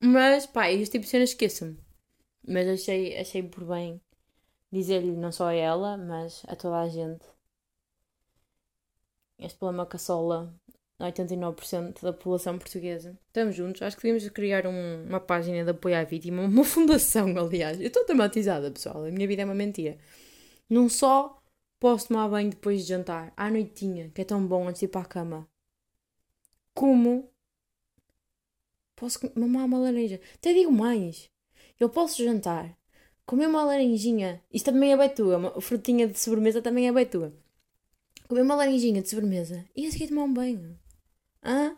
Mas, 0.02 0.46
pá, 0.46 0.70
este 0.70 0.92
tipo 0.92 1.04
de 1.04 1.10
cenas 1.10 1.30
esqueço-me. 1.30 1.78
Mas 2.46 2.66
achei, 2.66 3.16
achei 3.16 3.42
por 3.42 3.64
bem 3.64 4.00
dizer-lhe 4.70 5.12
não 5.12 5.30
só 5.30 5.48
a 5.48 5.54
ela, 5.54 5.96
mas 5.96 6.42
a 6.48 6.56
toda 6.56 6.80
a 6.80 6.88
gente. 6.88 7.24
Este 9.38 9.58
problema 9.58 9.86
com 9.86 9.96
a 9.96 10.00
sola 10.00 10.54
89% 11.00 12.02
da 12.02 12.12
população 12.12 12.58
portuguesa. 12.58 13.18
Estamos 13.28 13.54
juntos. 13.54 13.82
Acho 13.82 13.96
que 13.96 14.02
devíamos 14.02 14.28
criar 14.30 14.66
um, 14.66 15.04
uma 15.06 15.20
página 15.20 15.64
de 15.64 15.70
apoio 15.70 15.96
à 15.96 16.04
vítima, 16.04 16.42
uma 16.46 16.64
fundação, 16.64 17.28
aliás. 17.38 17.80
Eu 17.80 17.86
estou 17.86 18.04
traumatizada, 18.04 18.70
pessoal. 18.70 19.04
A 19.04 19.10
minha 19.10 19.26
vida 19.26 19.42
é 19.42 19.44
uma 19.44 19.54
mentira. 19.54 19.98
Não 20.68 20.88
só 20.88 21.40
posso 21.78 22.08
tomar 22.08 22.28
banho 22.28 22.50
depois 22.50 22.82
de 22.82 22.88
jantar, 22.88 23.32
à 23.36 23.50
noitinha, 23.50 24.10
que 24.10 24.20
é 24.20 24.24
tão 24.24 24.46
bom 24.46 24.68
antes 24.68 24.80
de 24.80 24.86
ir 24.86 24.88
para 24.88 25.02
a 25.02 25.04
cama, 25.04 25.48
como 26.74 27.31
Posso 29.02 29.18
mamar 29.34 29.64
uma 29.64 29.80
laranja. 29.80 30.20
Até 30.36 30.54
digo 30.54 30.70
mais. 30.70 31.28
Eu 31.80 31.88
posso 31.88 32.22
jantar, 32.22 32.78
comer 33.26 33.48
uma 33.48 33.64
laranjinha. 33.64 34.40
Isto 34.48 34.66
também 34.66 34.92
é 34.92 34.96
bem 34.96 35.08
tua. 35.08 35.38
Uma 35.38 35.60
frutinha 35.60 36.06
de 36.06 36.16
sobremesa 36.16 36.62
também 36.62 36.86
é 36.86 36.92
bem 36.92 37.04
tua. 37.04 37.34
Comer 38.28 38.42
uma 38.42 38.54
laranjinha 38.54 39.02
de 39.02 39.10
sobremesa 39.10 39.64
e 39.74 39.88
a 39.88 39.90
seguir 39.90 40.06
tomar 40.06 40.22
um 40.22 40.32
banho. 40.32 40.78
Hã? 41.42 41.76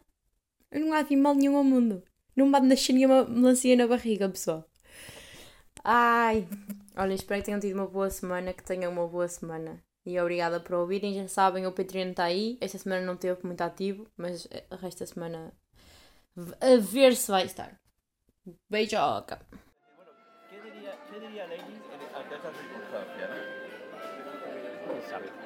Eu 0.71 0.81
não 0.81 0.93
há 0.93 0.99
assim 0.99 1.17
mal 1.17 1.35
nenhum 1.35 1.57
ao 1.57 1.65
mundo. 1.65 2.03
Não 2.37 2.51
bate 2.51 2.67
nascer 2.67 2.93
nenhuma 2.93 3.25
melancia 3.25 3.75
na 3.75 3.87
barriga, 3.87 4.29
pessoal. 4.29 4.69
Ai. 5.83 6.47
Olha, 6.95 7.15
espero 7.15 7.41
que 7.41 7.47
tenham 7.47 7.59
tido 7.59 7.73
uma 7.73 7.87
boa 7.87 8.11
semana, 8.11 8.53
que 8.53 8.63
tenham 8.63 8.93
uma 8.93 9.09
boa 9.09 9.29
semana. 9.29 9.83
E 10.05 10.21
obrigada 10.21 10.61
por 10.61 10.75
ouvirem. 10.75 11.15
Já 11.15 11.27
sabem, 11.27 11.67
o 11.67 11.73
Patreon 11.73 12.11
está 12.11 12.25
aí. 12.25 12.59
Esta 12.61 12.77
semana 12.77 13.07
não 13.07 13.17
teve 13.17 13.41
muito 13.47 13.63
ativo, 13.63 14.07
mas 14.15 14.47
a 14.71 14.77
resta 14.77 15.07
semana 15.07 15.55
a 16.37 16.77
ver 16.93 17.15
se 17.17 17.33
vai 17.33 17.45
estar. 17.45 17.81
Beijoca. 18.69 19.39
¿Qué 20.51 20.61
diría, 20.61 20.93
qué 21.11 21.21
diría 21.21 21.47
Lenin 21.47 21.83
ante 22.15 22.35
esta 22.35 22.53
circunstancia? 22.53 23.29
¿no? 23.29 25.11
sabe? 25.11 25.44